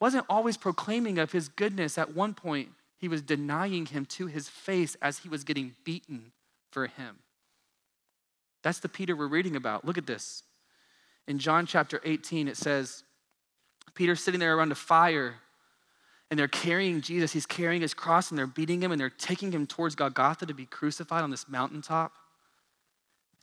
wasn't 0.00 0.26
always 0.28 0.56
proclaiming 0.56 1.18
of 1.18 1.32
his 1.32 1.48
goodness. 1.48 1.96
At 1.96 2.14
one 2.14 2.34
point, 2.34 2.70
he 2.98 3.08
was 3.08 3.22
denying 3.22 3.86
him 3.86 4.04
to 4.06 4.26
his 4.26 4.48
face 4.48 4.96
as 5.00 5.18
he 5.18 5.28
was 5.28 5.44
getting 5.44 5.74
beaten 5.84 6.32
for 6.70 6.86
him. 6.86 7.18
That's 8.62 8.80
the 8.80 8.88
Peter 8.88 9.14
we're 9.14 9.28
reading 9.28 9.56
about. 9.56 9.84
Look 9.84 9.98
at 9.98 10.06
this. 10.06 10.42
In 11.26 11.38
John 11.38 11.66
chapter 11.66 12.00
18, 12.04 12.48
it 12.48 12.56
says, 12.56 13.04
Peter's 13.94 14.22
sitting 14.22 14.40
there 14.40 14.56
around 14.56 14.72
a 14.72 14.76
fire 14.76 15.34
and 16.30 16.38
they're 16.38 16.48
carrying 16.48 17.00
Jesus. 17.00 17.32
He's 17.32 17.46
carrying 17.46 17.82
his 17.82 17.94
cross 17.94 18.30
and 18.30 18.38
they're 18.38 18.46
beating 18.46 18.82
him 18.82 18.92
and 18.92 19.00
they're 19.00 19.10
taking 19.10 19.50
him 19.50 19.66
towards 19.66 19.94
Golgotha 19.94 20.46
to 20.46 20.54
be 20.54 20.66
crucified 20.66 21.22
on 21.22 21.30
this 21.30 21.48
mountaintop. 21.48 22.12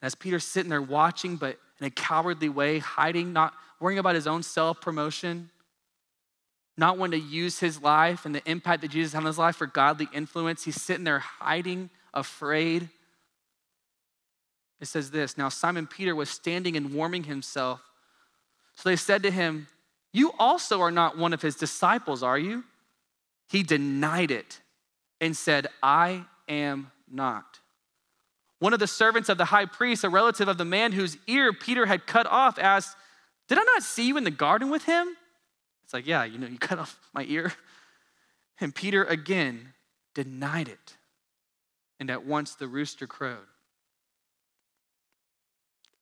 And 0.02 0.08
As 0.08 0.16
Peter's 0.16 0.44
sitting 0.44 0.70
there 0.70 0.82
watching, 0.82 1.36
but 1.36 1.58
in 1.80 1.88
a 1.88 1.90
cowardly 1.90 2.50
way, 2.50 2.80
hiding, 2.80 3.34
not 3.34 3.54
worrying 3.80 4.00
about 4.00 4.16
his 4.16 4.28
own 4.28 4.44
self 4.44 4.82
promotion, 4.82 5.50
not 6.78 6.98
wanting 6.98 7.22
to 7.22 7.28
use 7.28 7.60
his 7.60 7.82
life 7.82 8.26
and 8.26 8.36
the 8.36 8.50
impact 8.50 8.82
that 8.82 8.92
Jesus 8.92 9.14
had 9.14 9.20
on 9.20 9.26
his 9.26 9.38
life 9.38 9.56
for 9.56 9.68
godly 9.68 10.10
influence. 10.14 10.64
He's 10.64 10.82
sitting 10.82 11.06
there 11.06 11.20
hiding, 11.20 11.90
afraid. 12.14 12.90
It 14.80 14.88
says 14.88 15.12
this 15.12 15.38
Now 15.38 15.50
Simon 15.50 15.88
Peter 15.88 16.16
was 16.16 16.30
standing 16.30 16.76
and 16.76 16.94
warming 16.94 17.24
himself. 17.24 17.82
So 18.76 18.90
they 18.90 18.96
said 18.96 19.24
to 19.24 19.32
him, 19.32 19.68
You 20.12 20.34
also 20.38 20.82
are 20.82 20.92
not 20.92 21.18
one 21.18 21.34
of 21.34 21.42
his 21.42 21.56
disciples, 21.56 22.24
are 22.24 22.40
you? 22.40 22.64
He 23.48 23.64
denied 23.64 24.32
it 24.32 24.60
and 25.22 25.36
said, 25.38 25.68
I 25.82 26.26
am 26.48 26.92
not. 27.10 27.60
One 28.60 28.74
of 28.74 28.80
the 28.80 28.88
servants 28.88 29.30
of 29.30 29.38
the 29.38 29.46
high 29.46 29.66
priest, 29.66 30.04
a 30.04 30.10
relative 30.10 30.48
of 30.48 30.58
the 30.58 30.66
man 30.66 30.92
whose 30.92 31.18
ear 31.28 31.54
Peter 31.54 31.86
had 31.86 32.08
cut 32.08 32.26
off, 32.28 32.58
asked, 32.58 32.96
Did 33.48 33.60
I 33.60 33.64
not 33.64 33.84
see 33.84 34.08
you 34.08 34.18
in 34.18 34.24
the 34.24 34.32
garden 34.32 34.70
with 34.70 34.84
him? 34.86 35.16
It's 35.84 35.94
like, 35.94 36.08
Yeah, 36.08 36.24
you 36.24 36.38
know, 36.38 36.48
you 36.48 36.58
cut 36.60 36.80
off 36.80 37.00
my 37.14 37.26
ear. 37.28 37.54
And 38.60 38.74
Peter 38.74 39.04
again 39.04 39.74
denied 40.14 40.70
it. 40.70 40.98
And 42.00 42.10
at 42.10 42.26
once 42.26 42.56
the 42.56 42.68
rooster 42.68 43.08
crowed. 43.08 43.48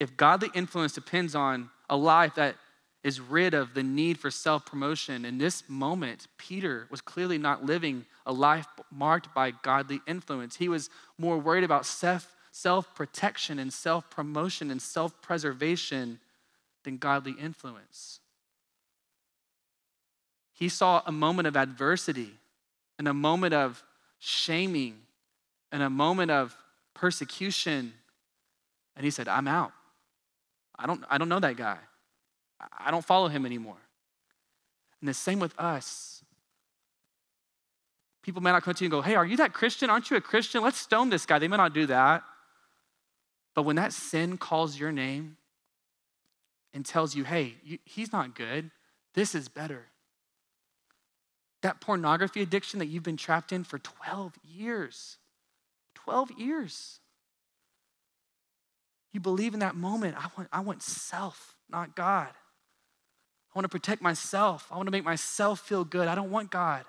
If 0.00 0.16
godly 0.16 0.50
influence 0.54 0.92
depends 0.92 1.34
on 1.34 1.70
a 1.88 1.96
life 1.96 2.34
that 2.34 2.56
is 3.04 3.20
rid 3.20 3.52
of 3.52 3.74
the 3.74 3.82
need 3.82 4.18
for 4.18 4.30
self 4.30 4.64
promotion. 4.64 5.24
In 5.26 5.36
this 5.38 5.62
moment, 5.68 6.26
Peter 6.38 6.88
was 6.90 7.02
clearly 7.02 7.36
not 7.36 7.64
living 7.64 8.06
a 8.24 8.32
life 8.32 8.66
marked 8.90 9.32
by 9.34 9.50
godly 9.50 10.00
influence. 10.06 10.56
He 10.56 10.70
was 10.70 10.88
more 11.18 11.38
worried 11.38 11.64
about 11.64 11.84
self 11.84 12.94
protection 12.94 13.58
and 13.58 13.72
self 13.72 14.08
promotion 14.08 14.70
and 14.70 14.80
self 14.80 15.20
preservation 15.20 16.18
than 16.84 16.96
godly 16.96 17.32
influence. 17.32 18.20
He 20.54 20.68
saw 20.70 21.02
a 21.04 21.12
moment 21.12 21.46
of 21.46 21.56
adversity 21.56 22.30
and 22.98 23.06
a 23.06 23.14
moment 23.14 23.52
of 23.52 23.82
shaming 24.18 24.96
and 25.70 25.82
a 25.82 25.90
moment 25.90 26.30
of 26.30 26.56
persecution. 26.94 27.92
And 28.96 29.04
he 29.04 29.10
said, 29.10 29.28
I'm 29.28 29.48
out. 29.48 29.72
I 30.78 30.86
don't, 30.86 31.04
I 31.08 31.18
don't 31.18 31.28
know 31.28 31.40
that 31.40 31.56
guy. 31.56 31.78
I 32.78 32.90
don't 32.90 33.04
follow 33.04 33.28
him 33.28 33.46
anymore. 33.46 33.76
And 35.00 35.08
the 35.08 35.14
same 35.14 35.38
with 35.38 35.58
us. 35.58 36.22
People 38.22 38.42
may 38.42 38.52
not 38.52 38.62
come 38.62 38.74
to 38.74 38.84
you 38.84 38.86
and 38.86 38.90
go, 38.90 39.02
Hey, 39.02 39.16
are 39.16 39.26
you 39.26 39.36
that 39.36 39.52
Christian? 39.52 39.90
Aren't 39.90 40.10
you 40.10 40.16
a 40.16 40.20
Christian? 40.20 40.62
Let's 40.62 40.78
stone 40.78 41.10
this 41.10 41.26
guy. 41.26 41.38
They 41.38 41.48
may 41.48 41.58
not 41.58 41.74
do 41.74 41.86
that. 41.86 42.24
But 43.54 43.62
when 43.64 43.76
that 43.76 43.92
sin 43.92 44.38
calls 44.38 44.78
your 44.78 44.92
name 44.92 45.36
and 46.72 46.86
tells 46.86 47.14
you, 47.14 47.24
Hey, 47.24 47.54
you, 47.62 47.78
he's 47.84 48.12
not 48.12 48.34
good, 48.34 48.70
this 49.14 49.34
is 49.34 49.48
better. 49.48 49.86
That 51.62 51.80
pornography 51.80 52.42
addiction 52.42 52.78
that 52.78 52.86
you've 52.86 53.02
been 53.02 53.16
trapped 53.16 53.52
in 53.52 53.64
for 53.64 53.78
12 53.78 54.34
years. 54.42 55.18
12 55.94 56.32
years. 56.32 57.00
You 59.14 59.20
believe 59.20 59.54
in 59.54 59.60
that 59.60 59.76
moment, 59.76 60.16
I 60.18 60.26
want, 60.36 60.48
I 60.52 60.60
want 60.60 60.82
self, 60.82 61.54
not 61.70 61.94
God. 61.94 62.28
I 62.28 63.58
want 63.58 63.64
to 63.64 63.68
protect 63.68 64.02
myself. 64.02 64.66
I 64.72 64.76
want 64.76 64.88
to 64.88 64.90
make 64.90 65.04
myself 65.04 65.60
feel 65.60 65.84
good. 65.84 66.08
I 66.08 66.16
don't 66.16 66.32
want 66.32 66.50
God. 66.50 66.84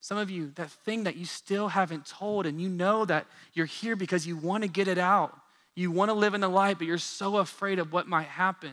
Some 0.00 0.18
of 0.18 0.28
you, 0.28 0.50
that 0.56 0.72
thing 0.72 1.04
that 1.04 1.14
you 1.14 1.24
still 1.24 1.68
haven't 1.68 2.06
told, 2.06 2.46
and 2.46 2.60
you 2.60 2.68
know 2.68 3.04
that 3.04 3.28
you're 3.54 3.64
here 3.64 3.94
because 3.94 4.26
you 4.26 4.36
want 4.36 4.64
to 4.64 4.68
get 4.68 4.88
it 4.88 4.98
out. 4.98 5.38
You 5.76 5.92
want 5.92 6.08
to 6.08 6.14
live 6.14 6.34
in 6.34 6.40
the 6.40 6.48
light, 6.48 6.78
but 6.78 6.88
you're 6.88 6.98
so 6.98 7.36
afraid 7.36 7.78
of 7.78 7.92
what 7.92 8.08
might 8.08 8.26
happen. 8.26 8.72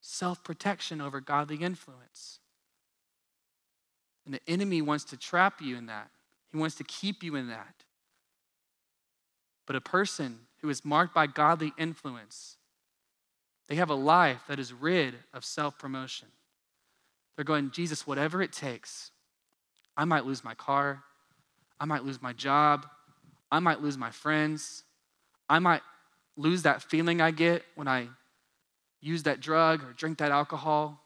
Self 0.00 0.42
protection 0.42 1.02
over 1.02 1.20
godly 1.20 1.56
influence. 1.56 2.38
And 4.24 4.32
the 4.32 4.40
enemy 4.48 4.80
wants 4.80 5.04
to 5.04 5.18
trap 5.18 5.60
you 5.60 5.76
in 5.76 5.84
that. 5.86 6.08
He 6.50 6.56
wants 6.56 6.76
to 6.76 6.84
keep 6.84 7.22
you 7.22 7.36
in 7.36 7.48
that. 7.48 7.74
But 9.66 9.76
a 9.76 9.80
person 9.82 10.38
who 10.62 10.70
is 10.70 10.84
marked 10.84 11.14
by 11.14 11.26
godly 11.26 11.72
influence, 11.76 12.56
they 13.68 13.74
have 13.74 13.90
a 13.90 13.94
life 13.94 14.42
that 14.48 14.58
is 14.58 14.72
rid 14.72 15.14
of 15.34 15.44
self 15.44 15.78
promotion. 15.78 16.28
They're 17.36 17.44
going, 17.44 17.70
Jesus, 17.70 18.06
whatever 18.06 18.42
it 18.42 18.52
takes, 18.52 19.10
I 19.96 20.04
might 20.04 20.24
lose 20.24 20.44
my 20.44 20.54
car, 20.54 21.02
I 21.80 21.84
might 21.84 22.04
lose 22.04 22.22
my 22.22 22.32
job, 22.32 22.86
I 23.50 23.58
might 23.58 23.82
lose 23.82 23.98
my 23.98 24.10
friends, 24.10 24.84
I 25.48 25.58
might 25.58 25.82
lose 26.36 26.62
that 26.62 26.82
feeling 26.82 27.20
I 27.20 27.30
get 27.30 27.64
when 27.74 27.88
I 27.88 28.08
use 29.00 29.24
that 29.24 29.40
drug 29.40 29.82
or 29.82 29.92
drink 29.92 30.18
that 30.18 30.30
alcohol. 30.30 31.01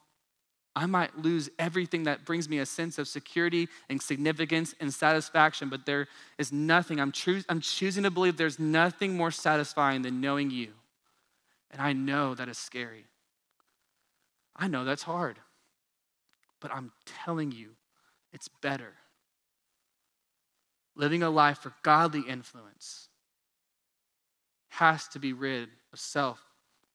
I 0.77 0.85
might 0.85 1.17
lose 1.17 1.49
everything 1.59 2.03
that 2.03 2.27
brings 2.27 2.51
me 2.51 2.59
a 2.59 2.67
sense 2.67 2.99
of 2.99 3.09
security 3.09 3.67
and 3.89 4.01
significance 4.01 4.75
and 4.79 4.93
satisfaction, 4.93 5.71
but 5.71 5.87
there 5.87 6.07
is 6.37 6.53
nothing. 6.53 7.01
I'm, 7.01 7.15
I'm 7.49 7.63
choosing 7.63 8.03
to 8.03 8.11
believe 8.11 8.37
there's 8.37 8.59
nothing 8.59 9.17
more 9.17 9.31
satisfying 9.31 10.03
than 10.03 10.21
knowing 10.21 10.51
you. 10.51 10.75
And 11.71 11.81
I 11.81 11.95
know 11.95 12.35
that 12.35 12.51
is 12.51 12.59
scary. 12.59 13.07
I 14.55 14.69
know 14.69 14.85
that's 14.85 15.03
hard. 15.03 15.39
But 16.61 16.75
I'm 16.75 16.93
telling 17.25 17.53
you, 17.53 17.71
it's 18.35 18.49
better. 18.49 18.93
Living 20.95 21.23
a 21.23 21.31
life 21.31 21.59
for 21.59 21.73
godly 21.83 22.21
influence 22.21 23.09
has 24.69 25.09
to 25.09 25.19
be 25.19 25.33
rid 25.33 25.71
of 25.95 25.99
self 25.99 26.39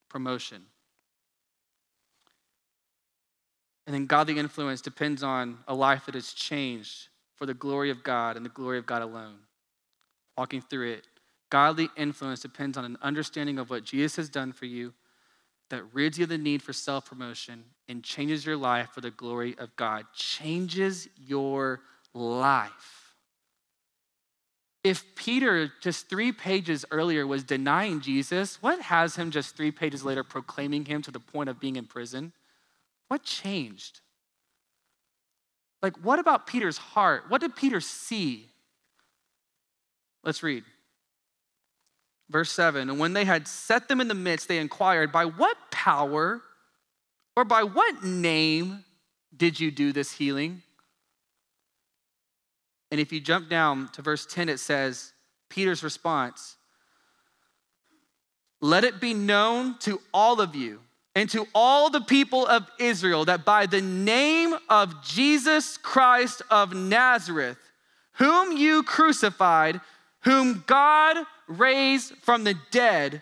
promotion. 0.07 0.65
And 3.85 3.93
then 3.93 4.05
godly 4.05 4.37
influence 4.37 4.81
depends 4.81 5.23
on 5.23 5.57
a 5.67 5.73
life 5.73 6.05
that 6.05 6.15
is 6.15 6.33
changed 6.33 7.07
for 7.35 7.45
the 7.45 7.53
glory 7.53 7.89
of 7.89 8.03
God 8.03 8.37
and 8.37 8.45
the 8.45 8.49
glory 8.49 8.77
of 8.77 8.85
God 8.85 9.01
alone. 9.01 9.39
Walking 10.37 10.61
through 10.61 10.91
it, 10.91 11.07
godly 11.49 11.89
influence 11.97 12.41
depends 12.41 12.77
on 12.77 12.85
an 12.85 12.97
understanding 13.01 13.57
of 13.57 13.69
what 13.69 13.83
Jesus 13.83 14.15
has 14.15 14.29
done 14.29 14.53
for 14.53 14.65
you 14.65 14.93
that 15.69 15.83
rids 15.93 16.17
you 16.17 16.23
of 16.23 16.29
the 16.29 16.37
need 16.37 16.61
for 16.61 16.73
self 16.73 17.05
promotion 17.05 17.63
and 17.89 18.03
changes 18.03 18.45
your 18.45 18.57
life 18.57 18.89
for 18.93 19.01
the 19.01 19.11
glory 19.11 19.55
of 19.57 19.75
God. 19.75 20.05
Changes 20.13 21.07
your 21.17 21.81
life. 22.13 23.15
If 24.83 25.15
Peter, 25.15 25.71
just 25.81 26.09
three 26.09 26.31
pages 26.31 26.85
earlier, 26.91 27.27
was 27.27 27.43
denying 27.43 28.01
Jesus, 28.01 28.61
what 28.61 28.81
has 28.81 29.15
him 29.15 29.29
just 29.29 29.55
three 29.55 29.71
pages 29.71 30.03
later 30.03 30.23
proclaiming 30.23 30.85
him 30.85 31.01
to 31.03 31.11
the 31.11 31.19
point 31.19 31.49
of 31.49 31.59
being 31.59 31.75
in 31.75 31.85
prison? 31.85 32.33
What 33.11 33.23
changed? 33.23 33.99
Like, 35.81 35.97
what 35.97 36.17
about 36.17 36.47
Peter's 36.47 36.77
heart? 36.77 37.25
What 37.27 37.41
did 37.41 37.57
Peter 37.57 37.81
see? 37.81 38.47
Let's 40.23 40.41
read. 40.41 40.63
Verse 42.29 42.49
7 42.53 42.89
And 42.89 42.99
when 42.99 43.11
they 43.11 43.25
had 43.25 43.49
set 43.49 43.89
them 43.89 43.99
in 43.99 44.07
the 44.07 44.13
midst, 44.13 44.47
they 44.47 44.59
inquired, 44.59 45.11
By 45.11 45.25
what 45.25 45.57
power 45.71 46.41
or 47.35 47.43
by 47.43 47.63
what 47.63 48.01
name 48.01 48.85
did 49.35 49.59
you 49.59 49.71
do 49.71 49.91
this 49.91 50.13
healing? 50.13 50.61
And 52.91 53.01
if 53.01 53.11
you 53.11 53.19
jump 53.19 53.49
down 53.49 53.89
to 53.89 54.01
verse 54.01 54.25
10, 54.25 54.47
it 54.47 54.61
says, 54.61 55.11
Peter's 55.49 55.83
response 55.83 56.55
Let 58.61 58.85
it 58.85 59.01
be 59.01 59.13
known 59.13 59.77
to 59.79 59.99
all 60.13 60.39
of 60.39 60.55
you 60.55 60.79
and 61.15 61.29
to 61.29 61.47
all 61.53 61.89
the 61.89 62.01
people 62.01 62.45
of 62.47 62.65
Israel 62.79 63.25
that 63.25 63.43
by 63.43 63.65
the 63.65 63.81
name 63.81 64.55
of 64.69 65.03
Jesus 65.03 65.77
Christ 65.77 66.41
of 66.49 66.73
Nazareth, 66.73 67.57
whom 68.13 68.55
you 68.55 68.83
crucified, 68.83 69.81
whom 70.21 70.63
God 70.67 71.17
raised 71.47 72.15
from 72.17 72.43
the 72.43 72.55
dead, 72.71 73.21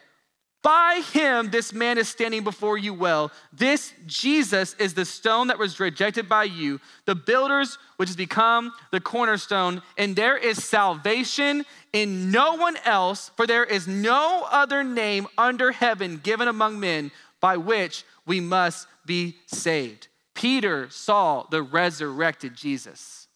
by 0.62 1.02
him 1.13 1.52
this 1.52 1.71
man 1.71 1.97
is 1.97 2.10
standing 2.10 2.43
before 2.43 2.78
you 2.78 2.93
well. 2.93 3.32
This 3.54 3.93
Jesus 4.06 4.75
is 4.78 4.93
the 4.93 5.06
stone 5.06 5.47
that 5.47 5.58
was 5.58 5.80
rejected 5.80 6.28
by 6.28 6.43
you, 6.43 6.82
the 7.06 7.15
builders, 7.15 7.78
which 7.95 8.10
has 8.10 8.17
become 8.17 8.73
the 8.91 8.99
cornerstone, 8.99 9.82
and 9.97 10.15
there 10.15 10.36
is 10.36 10.63
salvation 10.63 11.65
in 11.93 12.30
no 12.30 12.56
one 12.56 12.75
else, 12.84 13.32
for 13.38 13.47
there 13.47 13.63
is 13.63 13.88
no 13.88 14.45
other 14.52 14.84
name 14.84 15.28
under 15.38 15.71
heaven 15.71 16.19
given 16.21 16.49
among 16.49 16.80
men 16.80 17.10
by 17.41 17.58
which 17.58 18.04
we 18.25 18.39
must 18.39 18.88
be 19.06 19.36
saved. 19.47 20.08
Peter 20.36 20.89
saw 20.89 21.43
the 21.49 21.62
resurrected 21.62 22.56
Jesus. 22.56 23.28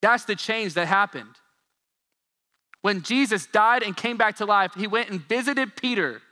That's 0.00 0.24
the 0.24 0.36
change 0.36 0.74
that 0.74 0.86
happened. 0.86 1.34
When 2.82 3.02
Jesus 3.02 3.46
died 3.46 3.82
and 3.82 3.96
came 3.96 4.16
back 4.16 4.36
to 4.36 4.46
life, 4.46 4.72
he 4.74 4.86
went 4.86 5.10
and 5.10 5.20
visited 5.20 5.76
Peter. 5.76 6.22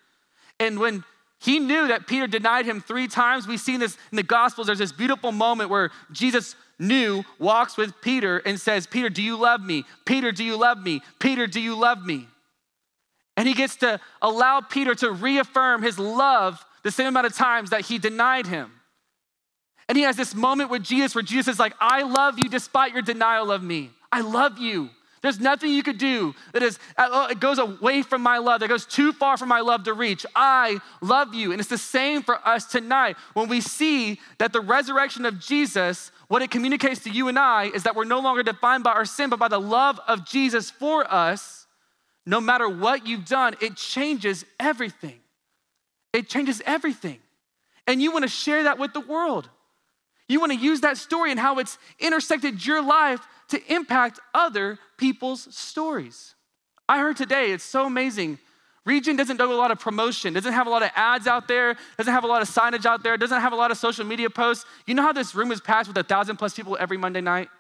And 0.61 0.79
when 0.79 1.05
he 1.40 1.59
knew 1.59 1.88
that 1.88 2.07
Peter 2.07 2.27
denied 2.27 2.66
him 2.66 2.81
three 2.81 3.09
times, 3.09 3.47
we 3.47 3.57
see 3.57 3.77
this 3.77 3.97
in 4.11 4.16
the 4.16 4.23
Gospels. 4.23 4.69
There's 4.69 4.79
this 4.79 4.92
beautiful 4.92 5.33
moment 5.33 5.71
where 5.71 5.90
Jesus 6.12 6.55
knew, 6.79 7.25
walks 7.38 7.77
with 7.77 8.01
Peter, 8.01 8.38
and 8.38 8.61
says, 8.61 8.87
Peter, 8.87 9.09
do 9.09 9.23
you 9.23 9.37
love 9.37 9.61
me? 9.61 9.85
Peter, 10.05 10.33
do 10.33 10.45
you 10.45 10.57
love 10.57 10.79
me? 10.79 11.03
Peter, 11.19 11.47
do 11.47 11.61
you 11.61 11.75
love 11.77 12.05
me? 12.05 12.29
And 13.37 13.47
he 13.47 13.55
gets 13.55 13.77
to 13.77 14.01
allow 14.23 14.61
Peter 14.61 14.95
to 14.97 15.11
reaffirm 15.11 15.83
his 15.83 15.99
love 15.99 16.64
the 16.87 16.92
same 16.92 17.09
amount 17.09 17.27
of 17.27 17.35
times 17.35 17.70
that 17.70 17.81
he 17.81 17.99
denied 17.99 18.46
him. 18.46 18.70
And 19.88 19.99
he 19.99 20.05
has 20.05 20.14
this 20.14 20.37
moment 20.37 20.70
with 20.70 20.85
Jesus 20.85 21.16
where 21.16 21.22
Jesus 21.22 21.55
is 21.55 21.59
like, 21.59 21.75
I 21.81 22.03
love 22.03 22.38
you 22.38 22.49
despite 22.49 22.92
your 22.92 23.03
denial 23.03 23.51
of 23.51 23.61
me. 23.61 23.90
I 24.12 24.20
love 24.20 24.59
you. 24.59 24.90
There's 25.20 25.40
nothing 25.40 25.72
you 25.72 25.83
could 25.83 25.99
do 25.99 26.33
that 26.53 26.62
is, 26.62 26.79
uh, 26.96 27.27
it 27.29 27.40
goes 27.40 27.59
away 27.59 28.03
from 28.03 28.22
my 28.22 28.38
love, 28.38 28.61
that 28.61 28.68
goes 28.68 28.87
too 28.87 29.12
far 29.12 29.37
from 29.37 29.49
my 29.49 29.62
love 29.62 29.83
to 29.83 29.94
reach. 29.94 30.25
I 30.37 30.79
love 31.03 31.35
you. 31.35 31.51
And 31.51 31.59
it's 31.59 31.68
the 31.68 31.77
same 31.77 32.22
for 32.22 32.38
us 32.46 32.66
tonight. 32.66 33.16
When 33.35 33.49
we 33.49 33.61
see 33.61 34.20
that 34.38 34.53
the 34.53 34.61
resurrection 34.61 35.25
of 35.25 35.40
Jesus, 35.40 36.12
what 36.29 36.40
it 36.40 36.53
communicates 36.53 37.03
to 37.03 37.11
you 37.11 37.27
and 37.27 37.37
I 37.37 37.64
is 37.75 37.83
that 37.83 37.96
we're 37.96 38.05
no 38.05 38.20
longer 38.20 38.44
defined 38.44 38.85
by 38.85 38.92
our 38.92 39.07
sin, 39.07 39.29
but 39.29 39.40
by 39.40 39.49
the 39.49 39.61
love 39.61 39.99
of 40.07 40.25
Jesus 40.25 40.70
for 40.70 41.12
us. 41.12 41.66
No 42.25 42.40
matter 42.40 42.68
what 42.68 43.09
you've 43.09 43.25
done, 43.27 43.57
it 43.61 43.75
changes 43.75 44.44
everything. 44.61 45.18
It 46.16 46.31
changes 46.31 46.62
everything. 46.64 47.18
And 47.87 48.00
you 48.00 48.11
want 48.11 48.22
to 48.22 48.29
share 48.29 48.62
that 48.64 48.79
with 48.79 48.94
the 48.94 49.00
world. 49.00 49.50
You 50.29 50.40
want 50.40 50.50
to 50.50 50.59
use 50.59 50.81
that 50.81 50.96
story 50.96 51.31
and 51.31 51.38
how 51.38 51.59
it's 51.59 51.79
intersected 52.00 52.64
your 52.64 52.83
life 52.83 53.20
to 53.48 53.72
impact 53.72 54.18
other 54.33 54.79
people's 54.96 55.55
stories. 55.55 56.35
I 56.88 57.00
heard 57.00 57.18
today, 57.18 57.52
it's 57.52 57.64
so 57.64 57.85
amazing. 57.85 58.38
Regen 58.87 59.16
doesn't 59.16 59.37
do 59.37 59.52
a 59.52 59.55
lot 59.55 59.70
of 59.70 59.79
promotion, 59.79 60.33
doesn't 60.33 60.52
have 60.55 60.66
a 60.66 60.70
lot 60.70 60.83
of 60.83 60.90
ads 60.96 61.26
out 61.26 61.48
there, 61.48 61.76
doesn't 61.98 62.12
have 62.12 62.24
a 62.24 62.29
lot 62.29 62.40
of 62.40 62.48
signage 62.48 62.87
out 62.87 63.02
there, 63.02 63.18
doesn't 63.18 63.40
have 63.40 63.52
a 63.52 63.57
lot 63.57 63.70
of 63.70 63.76
social 63.76 64.07
media 64.07 64.31
posts. 64.31 64.64
You 64.87 64.94
know 64.94 65.02
how 65.02 65.12
this 65.12 65.35
room 65.35 65.52
is 65.52 65.61
packed 65.61 65.87
with 65.87 65.98
a 65.98 66.02
thousand 66.02 66.37
plus 66.38 66.55
people 66.55 66.79
every 66.81 66.96
Monday 66.96 67.20
night? 67.20 67.50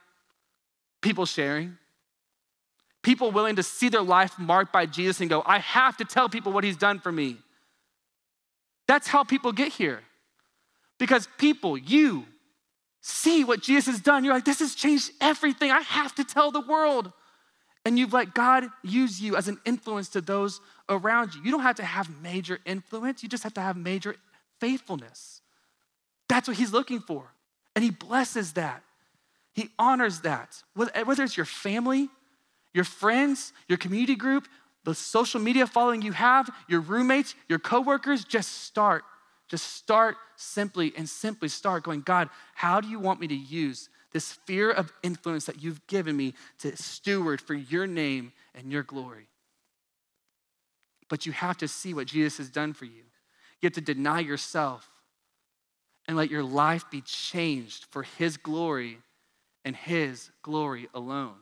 People 1.02 1.26
sharing. 1.26 1.76
People 3.02 3.32
willing 3.32 3.56
to 3.56 3.62
see 3.62 3.90
their 3.90 4.02
life 4.02 4.38
marked 4.38 4.72
by 4.72 4.86
Jesus 4.86 5.20
and 5.20 5.28
go, 5.28 5.42
I 5.44 5.58
have 5.58 5.98
to 5.98 6.04
tell 6.04 6.28
people 6.28 6.52
what 6.52 6.64
he's 6.64 6.76
done 6.76 7.00
for 7.00 7.12
me. 7.12 7.36
That's 8.86 9.08
how 9.08 9.24
people 9.24 9.52
get 9.52 9.72
here. 9.72 10.00
Because 10.98 11.28
people, 11.38 11.76
you, 11.76 12.24
see 13.00 13.44
what 13.44 13.62
Jesus 13.62 13.86
has 13.86 14.00
done. 14.00 14.24
You're 14.24 14.34
like, 14.34 14.44
this 14.44 14.60
has 14.60 14.74
changed 14.74 15.10
everything. 15.20 15.70
I 15.70 15.80
have 15.80 16.14
to 16.16 16.24
tell 16.24 16.50
the 16.50 16.60
world. 16.60 17.12
And 17.84 17.98
you've 17.98 18.12
let 18.12 18.34
God 18.34 18.64
use 18.82 19.20
you 19.20 19.36
as 19.36 19.46
an 19.46 19.58
influence 19.64 20.08
to 20.10 20.20
those 20.20 20.60
around 20.88 21.34
you. 21.34 21.42
You 21.44 21.52
don't 21.52 21.60
have 21.60 21.76
to 21.76 21.84
have 21.84 22.10
major 22.20 22.58
influence, 22.64 23.22
you 23.22 23.28
just 23.28 23.44
have 23.44 23.54
to 23.54 23.60
have 23.60 23.76
major 23.76 24.16
faithfulness. 24.58 25.40
That's 26.28 26.48
what 26.48 26.56
He's 26.56 26.72
looking 26.72 27.00
for. 27.00 27.32
And 27.76 27.84
He 27.84 27.90
blesses 27.90 28.54
that, 28.54 28.82
He 29.52 29.70
honors 29.78 30.22
that. 30.22 30.62
Whether 30.74 31.22
it's 31.22 31.36
your 31.36 31.46
family, 31.46 32.08
your 32.74 32.84
friends, 32.84 33.52
your 33.68 33.78
community 33.78 34.16
group, 34.16 34.48
the 34.86 34.94
social 34.94 35.40
media 35.40 35.66
following 35.66 36.00
you 36.00 36.12
have, 36.12 36.48
your 36.68 36.80
roommates, 36.80 37.34
your 37.48 37.58
coworkers, 37.58 38.24
just 38.24 38.62
start. 38.62 39.02
Just 39.48 39.74
start 39.74 40.16
simply 40.36 40.92
and 40.96 41.08
simply 41.08 41.48
start 41.48 41.82
going, 41.82 42.02
God, 42.02 42.30
how 42.54 42.80
do 42.80 42.88
you 42.88 43.00
want 43.00 43.20
me 43.20 43.26
to 43.26 43.34
use 43.34 43.88
this 44.12 44.24
sphere 44.24 44.70
of 44.70 44.92
influence 45.02 45.44
that 45.46 45.60
you've 45.60 45.84
given 45.88 46.16
me 46.16 46.34
to 46.60 46.76
steward 46.76 47.40
for 47.40 47.54
your 47.54 47.88
name 47.88 48.32
and 48.54 48.70
your 48.70 48.84
glory? 48.84 49.26
But 51.08 51.26
you 51.26 51.32
have 51.32 51.58
to 51.58 51.68
see 51.68 51.92
what 51.92 52.06
Jesus 52.06 52.38
has 52.38 52.48
done 52.48 52.72
for 52.72 52.84
you. 52.84 53.02
You 53.60 53.66
have 53.66 53.72
to 53.72 53.80
deny 53.80 54.20
yourself 54.20 54.88
and 56.06 56.16
let 56.16 56.30
your 56.30 56.44
life 56.44 56.84
be 56.92 57.00
changed 57.00 57.86
for 57.90 58.04
his 58.04 58.36
glory 58.36 58.98
and 59.64 59.74
his 59.74 60.30
glory 60.42 60.88
alone. 60.94 61.38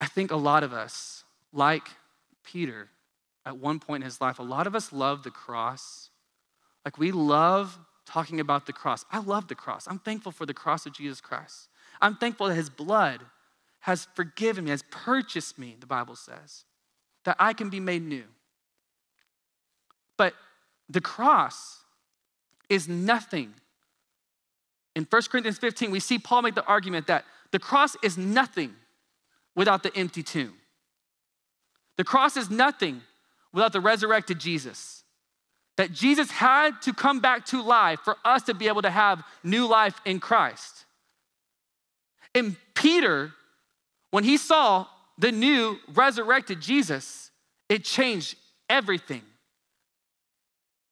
I 0.00 0.06
think 0.06 0.30
a 0.30 0.36
lot 0.36 0.62
of 0.62 0.72
us, 0.72 1.24
like 1.52 1.88
Peter, 2.42 2.88
at 3.44 3.58
one 3.58 3.78
point 3.78 4.02
in 4.02 4.06
his 4.06 4.20
life, 4.20 4.38
a 4.38 4.42
lot 4.42 4.66
of 4.66 4.74
us 4.74 4.92
love 4.92 5.22
the 5.22 5.30
cross. 5.30 6.10
Like 6.84 6.98
we 6.98 7.12
love 7.12 7.78
talking 8.06 8.40
about 8.40 8.66
the 8.66 8.72
cross. 8.72 9.04
I 9.12 9.18
love 9.18 9.48
the 9.48 9.54
cross. 9.54 9.86
I'm 9.86 9.98
thankful 9.98 10.32
for 10.32 10.46
the 10.46 10.54
cross 10.54 10.86
of 10.86 10.92
Jesus 10.92 11.20
Christ. 11.20 11.68
I'm 12.00 12.16
thankful 12.16 12.48
that 12.48 12.54
his 12.54 12.70
blood 12.70 13.20
has 13.80 14.08
forgiven 14.14 14.64
me, 14.64 14.70
has 14.70 14.84
purchased 14.90 15.58
me, 15.58 15.76
the 15.78 15.86
Bible 15.86 16.16
says, 16.16 16.64
that 17.24 17.36
I 17.38 17.52
can 17.52 17.70
be 17.70 17.80
made 17.80 18.02
new. 18.02 18.24
But 20.16 20.34
the 20.88 21.00
cross 21.00 21.78
is 22.68 22.88
nothing. 22.88 23.54
In 24.94 25.06
1 25.08 25.22
Corinthians 25.30 25.58
15, 25.58 25.90
we 25.90 26.00
see 26.00 26.18
Paul 26.18 26.42
make 26.42 26.54
the 26.54 26.64
argument 26.64 27.06
that 27.06 27.24
the 27.52 27.58
cross 27.58 27.96
is 28.02 28.18
nothing 28.18 28.74
without 29.60 29.82
the 29.82 29.94
empty 29.94 30.22
tomb. 30.22 30.54
The 31.98 32.02
cross 32.02 32.38
is 32.38 32.48
nothing 32.48 33.02
without 33.52 33.74
the 33.74 33.80
resurrected 33.82 34.38
Jesus. 34.38 35.04
That 35.76 35.92
Jesus 35.92 36.30
had 36.30 36.80
to 36.80 36.94
come 36.94 37.20
back 37.20 37.44
to 37.48 37.62
life 37.62 38.00
for 38.02 38.16
us 38.24 38.42
to 38.44 38.54
be 38.54 38.68
able 38.68 38.80
to 38.80 38.90
have 38.90 39.22
new 39.44 39.66
life 39.66 40.00
in 40.06 40.18
Christ. 40.18 40.86
And 42.34 42.56
Peter, 42.74 43.34
when 44.12 44.24
he 44.24 44.38
saw 44.38 44.86
the 45.18 45.30
new 45.30 45.76
resurrected 45.92 46.62
Jesus, 46.62 47.30
it 47.68 47.84
changed 47.84 48.36
everything. 48.70 49.20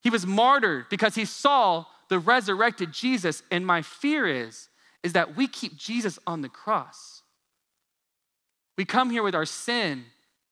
He 0.03 0.11
was 0.11 0.27
martyred 0.27 0.91
because 0.91 1.15
he 1.15 1.25
saw 1.25 1.87
the 2.11 2.19
resurrected 2.19 2.93
Jesus. 2.93 3.43
And 3.51 3.67
my 3.67 3.81
fear 3.81 4.27
is, 4.27 4.69
is 5.03 5.15
that 5.15 5.37
we 5.37 5.47
keep 5.47 5.75
Jesus 5.75 6.19
on 6.27 6.43
the 6.43 6.51
cross. 6.51 7.18
We 8.79 8.85
come 8.85 9.11
here 9.11 9.25
with 9.25 9.35
our 9.35 9.45
sin 9.45 10.07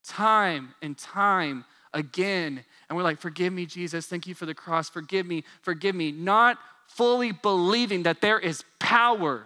time 0.04 0.74
and 0.82 0.98
time 0.98 1.64
again. 1.94 2.62
And 2.88 2.96
we're 2.96 3.04
like, 3.04 3.20
forgive 3.20 3.52
me, 3.52 3.66
Jesus. 3.66 4.06
Thank 4.06 4.26
you 4.26 4.34
for 4.34 4.46
the 4.46 4.54
cross. 4.54 4.90
Forgive 4.90 5.26
me, 5.26 5.44
forgive 5.62 5.94
me. 5.94 6.12
Not 6.12 6.58
fully 6.88 7.32
believing 7.32 8.02
that 8.02 8.20
there 8.20 8.38
is 8.38 8.64
power 8.78 9.44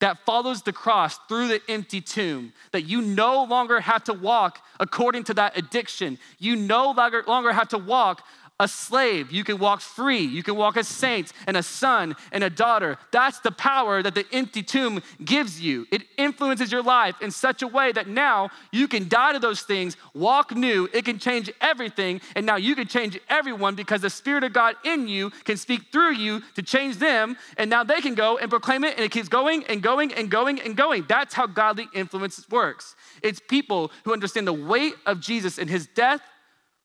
that 0.00 0.18
follows 0.24 0.62
the 0.62 0.72
cross 0.72 1.18
through 1.28 1.48
the 1.48 1.60
empty 1.68 2.00
tomb, 2.00 2.52
that 2.72 2.82
you 2.82 3.02
no 3.02 3.44
longer 3.44 3.80
have 3.80 4.04
to 4.04 4.12
walk 4.12 4.64
according 4.78 5.24
to 5.24 5.34
that 5.34 5.56
addiction. 5.56 6.18
You 6.38 6.54
no 6.54 6.92
longer, 6.92 7.52
have 7.52 7.68
to 7.68 7.78
walk 7.78 8.22
a 8.60 8.66
slave. 8.66 9.30
You 9.30 9.44
can 9.44 9.58
walk 9.58 9.80
free. 9.80 10.22
You 10.22 10.42
can 10.42 10.56
walk 10.56 10.76
a 10.76 10.82
saint 10.82 11.32
and 11.46 11.56
a 11.56 11.62
son 11.62 12.16
and 12.32 12.42
a 12.42 12.50
daughter. 12.50 12.98
That's 13.12 13.38
the 13.38 13.52
power 13.52 14.02
that 14.02 14.14
the 14.14 14.26
empty 14.32 14.62
tomb 14.62 15.00
gives 15.24 15.60
you. 15.60 15.86
It 15.92 16.02
influences 16.16 16.72
your 16.72 16.82
life 16.82 17.22
in 17.22 17.30
such 17.30 17.62
a 17.62 17.68
way 17.68 17.92
that 17.92 18.08
now 18.08 18.50
you 18.72 18.88
can 18.88 19.08
die 19.08 19.32
to 19.32 19.38
those 19.38 19.62
things, 19.62 19.96
walk 20.12 20.56
new. 20.56 20.88
It 20.92 21.04
can 21.04 21.18
change 21.18 21.50
everything. 21.60 22.20
And 22.34 22.46
now 22.46 22.56
you 22.56 22.74
can 22.74 22.88
change 22.88 23.18
everyone 23.28 23.76
because 23.76 24.00
the 24.00 24.10
Spirit 24.10 24.42
of 24.42 24.52
God 24.52 24.74
in 24.84 25.06
you 25.06 25.30
can 25.44 25.56
speak 25.56 25.92
through 25.92 26.14
you 26.14 26.42
to 26.56 26.62
change 26.62 26.96
them. 26.96 27.36
And 27.56 27.70
now 27.70 27.84
they 27.84 28.00
can 28.00 28.16
go 28.16 28.38
and 28.38 28.50
proclaim 28.50 28.82
it. 28.82 28.96
And 28.96 29.04
it 29.04 29.12
keeps 29.12 29.28
going 29.28 29.64
and 29.64 29.82
going 29.82 30.12
and 30.14 30.30
going 30.30 30.60
and 30.60 30.76
going. 30.76 31.04
That's 31.08 31.34
how 31.34 31.46
godly 31.46 31.86
influence 31.94 32.44
works. 32.50 32.96
It's 33.22 33.40
people 33.40 33.92
who 34.04 34.12
understand 34.12 34.48
the 34.48 34.52
weight 34.52 34.94
of 35.06 35.20
Jesus 35.20 35.58
and 35.58 35.70
his 35.70 35.86
death, 35.86 36.20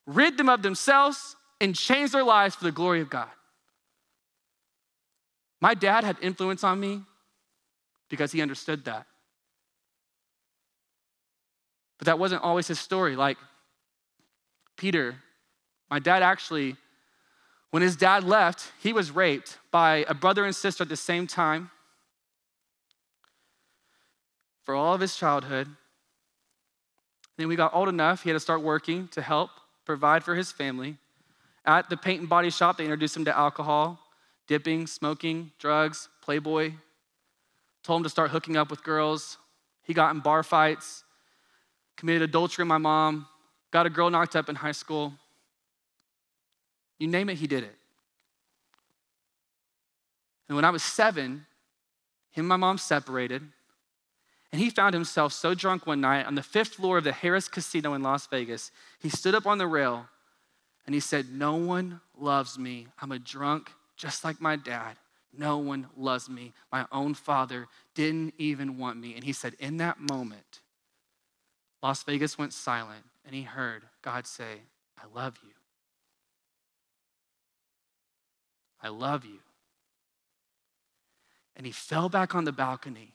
rid 0.06 0.38
them 0.38 0.50
of 0.50 0.62
themselves 0.62 1.36
and 1.64 1.74
change 1.74 2.12
their 2.12 2.26
lives 2.26 2.56
for 2.56 2.66
the 2.66 2.74
glory 2.74 3.00
of 3.00 3.10
God. 3.10 3.30
My 5.62 5.74
dad 5.74 6.04
had 6.04 6.18
influence 6.22 6.62
on 6.62 6.78
me 6.78 7.04
because 8.10 8.34
he 8.34 8.42
understood 8.42 8.84
that. 8.84 9.08
But 11.98 12.08
that 12.08 12.20
wasn't 12.20 12.44
always 12.44 12.68
his 12.68 12.82
story. 12.82 13.16
Like 13.16 13.38
Peter, 14.76 15.16
my 15.90 16.00
dad 16.00 16.22
actually, 16.22 16.76
when 17.72 17.82
his 17.82 17.96
dad 17.96 18.26
left, 18.26 18.74
he 18.82 18.92
was 18.92 19.10
raped 19.10 19.58
by 19.72 20.04
a 20.10 20.14
brother 20.14 20.44
and 20.44 20.54
sister 20.54 20.84
at 20.84 20.90
the 20.90 20.98
same 20.98 21.28
time 21.28 21.72
for 24.66 24.76
all 24.76 24.94
of 24.94 25.00
his 25.00 25.16
childhood. 25.16 25.70
Then 27.38 27.48
we 27.48 27.56
got 27.56 27.74
old 27.74 27.88
enough, 27.88 28.24
he 28.24 28.30
had 28.30 28.36
to 28.36 28.42
start 28.42 28.62
working 28.62 29.08
to 29.14 29.22
help 29.22 29.50
provide 29.86 30.26
for 30.26 30.36
his 30.36 30.52
family. 30.52 30.98
At 31.66 31.90
the 31.90 31.98
paint 31.98 32.20
and 32.20 32.30
body 32.30 32.50
shop, 32.50 32.78
they 32.78 32.84
introduced 32.84 33.16
him 33.16 33.26
to 33.26 33.38
alcohol, 33.38 34.00
dipping, 34.48 34.88
smoking, 34.88 35.52
drugs, 35.60 36.10
Playboy. 36.22 36.74
Told 37.84 38.00
him 38.00 38.04
to 38.04 38.10
start 38.10 38.32
hooking 38.32 38.58
up 38.58 38.70
with 38.70 38.84
girls. 38.84 39.38
He 39.84 39.94
got 39.94 40.14
in 40.14 40.22
bar 40.22 40.44
fights, 40.44 41.04
committed 41.98 42.22
adultery 42.22 42.64
with 42.64 42.70
my 42.70 42.78
mom, 42.78 43.28
got 43.72 43.86
a 43.86 43.90
girl 43.90 44.10
knocked 44.10 44.36
up 44.36 44.50
in 44.50 44.56
high 44.56 44.72
school. 44.72 45.14
You 47.00 47.08
name 47.08 47.30
it, 47.30 47.36
he 47.36 47.48
did 47.48 47.64
it. 47.64 47.76
And 50.48 50.56
when 50.56 50.66
I 50.66 50.70
was 50.70 50.84
seven, 50.84 51.46
him 52.32 52.44
and 52.44 52.48
my 52.48 52.56
mom 52.58 52.78
separated. 52.78 53.42
And 54.52 54.62
he 54.62 54.70
found 54.70 54.94
himself 54.94 55.34
so 55.34 55.54
drunk 55.54 55.88
one 55.88 56.02
night 56.02 56.26
on 56.26 56.36
the 56.36 56.44
fifth 56.44 56.76
floor 56.76 57.00
of 57.00 57.04
the 57.04 57.12
Harrah's 57.12 57.48
Casino 57.48 57.94
in 57.94 58.04
Las 58.04 58.28
Vegas. 58.28 58.72
He 59.00 59.10
stood 59.10 59.34
up 59.34 59.48
on 59.48 59.58
the 59.58 59.68
rail 59.68 60.08
and 60.86 60.94
he 60.94 61.00
said, 61.00 61.32
No 61.32 61.56
one 61.56 62.02
loves 62.18 62.58
me. 62.58 62.88
I'm 63.02 63.12
a 63.12 63.20
drunk 63.20 63.72
just 63.96 64.24
like 64.24 64.42
my 64.42 64.56
dad. 64.56 64.98
No 65.36 65.58
one 65.58 65.88
loves 65.98 66.30
me. 66.30 66.54
My 66.72 66.86
own 66.92 67.14
father 67.14 67.68
didn't 67.96 68.34
even 68.38 68.78
want 68.78 69.00
me. 69.00 69.16
And 69.16 69.24
he 69.24 69.34
said, 69.34 69.56
In 69.60 69.78
that 69.78 70.00
moment, 70.00 70.62
Las 71.82 72.04
Vegas 72.04 72.38
went 72.38 72.54
silent 72.54 73.06
and 73.26 73.34
he 73.34 73.44
heard 73.44 73.84
God 74.02 74.28
say, 74.28 74.62
I 74.98 75.06
love 75.18 75.38
you. 75.44 75.54
I 78.82 78.90
love 78.90 79.26
you. 79.26 79.40
And 81.56 81.66
he 81.66 81.72
fell 81.72 82.10
back 82.10 82.36
on 82.36 82.44
the 82.44 82.52
balcony 82.52 83.14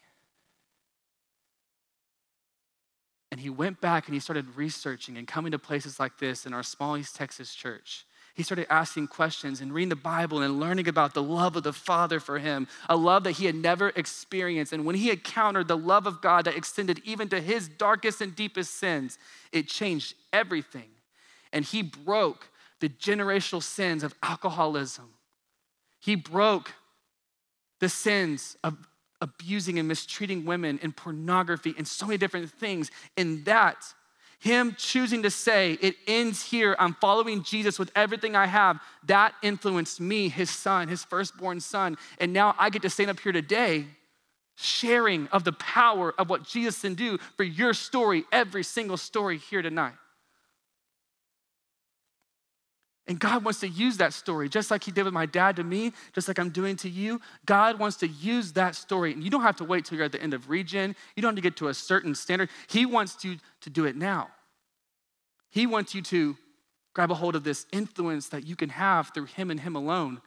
And 3.38 3.44
he 3.44 3.50
went 3.50 3.80
back 3.80 4.08
and 4.08 4.14
he 4.14 4.18
started 4.18 4.56
researching 4.56 5.16
and 5.16 5.24
coming 5.24 5.52
to 5.52 5.60
places 5.60 6.00
like 6.00 6.18
this 6.18 6.44
in 6.44 6.52
our 6.52 6.64
small 6.64 6.96
East 6.96 7.14
Texas 7.14 7.54
church. 7.54 8.04
He 8.34 8.42
started 8.42 8.66
asking 8.68 9.06
questions 9.06 9.60
and 9.60 9.72
reading 9.72 9.90
the 9.90 9.94
Bible 9.94 10.42
and 10.42 10.58
learning 10.58 10.88
about 10.88 11.14
the 11.14 11.22
love 11.22 11.54
of 11.54 11.62
the 11.62 11.72
Father 11.72 12.18
for 12.18 12.40
him, 12.40 12.66
a 12.88 12.96
love 12.96 13.22
that 13.22 13.36
he 13.36 13.46
had 13.46 13.54
never 13.54 13.90
experienced. 13.90 14.72
And 14.72 14.84
when 14.84 14.96
he 14.96 15.12
encountered 15.12 15.68
the 15.68 15.76
love 15.76 16.08
of 16.08 16.20
God 16.20 16.46
that 16.46 16.56
extended 16.56 17.00
even 17.04 17.28
to 17.28 17.40
his 17.40 17.68
darkest 17.68 18.20
and 18.20 18.34
deepest 18.34 18.74
sins, 18.74 19.20
it 19.52 19.68
changed 19.68 20.16
everything. 20.32 20.90
And 21.52 21.64
he 21.64 21.82
broke 21.82 22.48
the 22.80 22.88
generational 22.88 23.62
sins 23.62 24.02
of 24.02 24.16
alcoholism. 24.20 25.10
He 26.00 26.16
broke 26.16 26.72
the 27.78 27.88
sins 27.88 28.56
of 28.64 28.76
abusing 29.20 29.78
and 29.78 29.88
mistreating 29.88 30.44
women 30.44 30.78
and 30.82 30.96
pornography 30.96 31.74
and 31.76 31.86
so 31.86 32.06
many 32.06 32.18
different 32.18 32.50
things. 32.50 32.90
And 33.16 33.44
that, 33.44 33.84
him 34.38 34.76
choosing 34.78 35.22
to 35.22 35.30
say, 35.30 35.78
It 35.80 35.96
ends 36.06 36.42
here, 36.42 36.76
I'm 36.78 36.94
following 36.94 37.42
Jesus 37.42 37.78
with 37.78 37.90
everything 37.94 38.36
I 38.36 38.46
have, 38.46 38.80
that 39.06 39.34
influenced 39.42 40.00
me, 40.00 40.28
his 40.28 40.50
son, 40.50 40.88
his 40.88 41.04
firstborn 41.04 41.60
son. 41.60 41.96
And 42.18 42.32
now 42.32 42.54
I 42.58 42.70
get 42.70 42.82
to 42.82 42.90
stand 42.90 43.10
up 43.10 43.20
here 43.20 43.32
today 43.32 43.86
sharing 44.60 45.28
of 45.28 45.44
the 45.44 45.52
power 45.52 46.12
of 46.18 46.28
what 46.28 46.42
Jesus 46.42 46.80
can 46.80 46.94
do 46.94 47.16
for 47.36 47.44
your 47.44 47.72
story, 47.72 48.24
every 48.32 48.64
single 48.64 48.96
story 48.96 49.38
here 49.38 49.62
tonight. 49.62 49.94
And 53.08 53.18
God 53.18 53.42
wants 53.42 53.60
to 53.60 53.68
use 53.68 53.96
that 53.96 54.12
story, 54.12 54.50
just 54.50 54.70
like 54.70 54.84
He 54.84 54.92
did 54.92 55.04
with 55.04 55.14
my 55.14 55.24
dad 55.24 55.56
to 55.56 55.64
me, 55.64 55.92
just 56.14 56.28
like 56.28 56.38
I'm 56.38 56.50
doing 56.50 56.76
to 56.76 56.90
you. 56.90 57.20
God 57.46 57.78
wants 57.78 57.96
to 57.98 58.06
use 58.06 58.52
that 58.52 58.74
story. 58.74 59.14
And 59.14 59.24
you 59.24 59.30
don't 59.30 59.42
have 59.42 59.56
to 59.56 59.64
wait 59.64 59.86
till 59.86 59.96
you're 59.96 60.04
at 60.04 60.12
the 60.12 60.22
end 60.22 60.34
of 60.34 60.50
Regen. 60.50 60.94
You 61.16 61.22
don't 61.22 61.30
have 61.30 61.36
to 61.36 61.40
get 61.40 61.56
to 61.56 61.68
a 61.68 61.74
certain 61.74 62.14
standard. 62.14 62.50
He 62.68 62.84
wants 62.84 63.24
you 63.24 63.38
to 63.62 63.70
do 63.70 63.86
it 63.86 63.96
now. 63.96 64.28
He 65.48 65.66
wants 65.66 65.94
you 65.94 66.02
to 66.02 66.36
grab 66.92 67.10
a 67.10 67.14
hold 67.14 67.34
of 67.34 67.44
this 67.44 67.64
influence 67.72 68.28
that 68.28 68.46
you 68.46 68.56
can 68.56 68.68
have 68.68 69.14
through 69.14 69.24
Him 69.24 69.50
and 69.50 69.58
Him 69.58 69.74
alone 69.74 70.20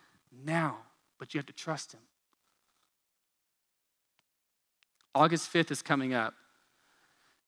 now, 0.43 0.77
but 1.19 1.33
you 1.33 1.37
have 1.37 1.45
to 1.45 1.53
trust 1.53 1.93
Him. 1.93 2.01
August 5.13 5.53
5th 5.53 5.69
is 5.69 5.83
coming 5.83 6.15
up. 6.15 6.33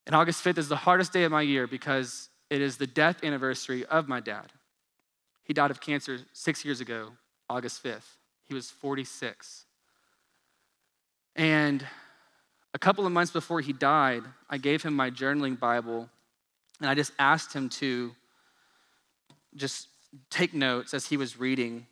And 0.05 0.16
August 0.16 0.43
5th 0.43 0.60
is 0.60 0.68
the 0.68 0.76
hardest 0.76 1.12
day 1.12 1.24
of 1.24 1.32
my 1.32 1.41
year 1.41 1.66
because 1.66 2.30
it 2.51 2.62
is 2.62 2.78
the 2.78 2.86
death 2.86 3.24
anniversary 3.24 3.84
of 3.86 4.08
my 4.08 4.20
dad. 4.20 4.51
He 5.44 5.54
died 5.54 5.72
of 5.72 5.82
cancer 5.82 6.20
six 6.32 6.64
years 6.64 6.82
ago, 6.82 7.10
August 7.50 7.84
5th. 7.84 8.18
He 8.48 8.54
was 8.54 8.70
46. 8.72 9.66
And 11.36 11.86
a 12.74 12.80
couple 12.80 13.06
of 13.06 13.12
months 13.12 13.32
before 13.32 13.62
he 13.62 13.74
died, 13.74 14.24
I 14.50 14.58
gave 14.58 14.84
him 14.84 14.94
my 14.96 15.10
journaling 15.10 15.60
Bible, 15.60 16.10
and 16.80 16.89
I 16.89 16.96
just 16.96 17.12
asked 17.20 17.54
him 17.54 17.70
to 17.70 18.12
just 19.56 19.88
take 20.30 20.54
notes 20.54 20.94
as 20.94 21.06
he 21.08 21.18
was 21.18 21.39
reading 21.39 21.88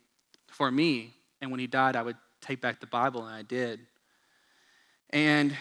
for 0.48 0.70
me. 0.70 1.14
And 1.40 1.50
when 1.50 1.60
he 1.60 1.66
died, 1.66 1.96
I 1.96 2.02
would 2.02 2.16
take 2.40 2.60
back 2.60 2.80
the 2.80 2.86
Bible, 2.86 3.24
and 3.26 3.34
I 3.34 3.42
did. 3.42 3.80
And 5.10 5.56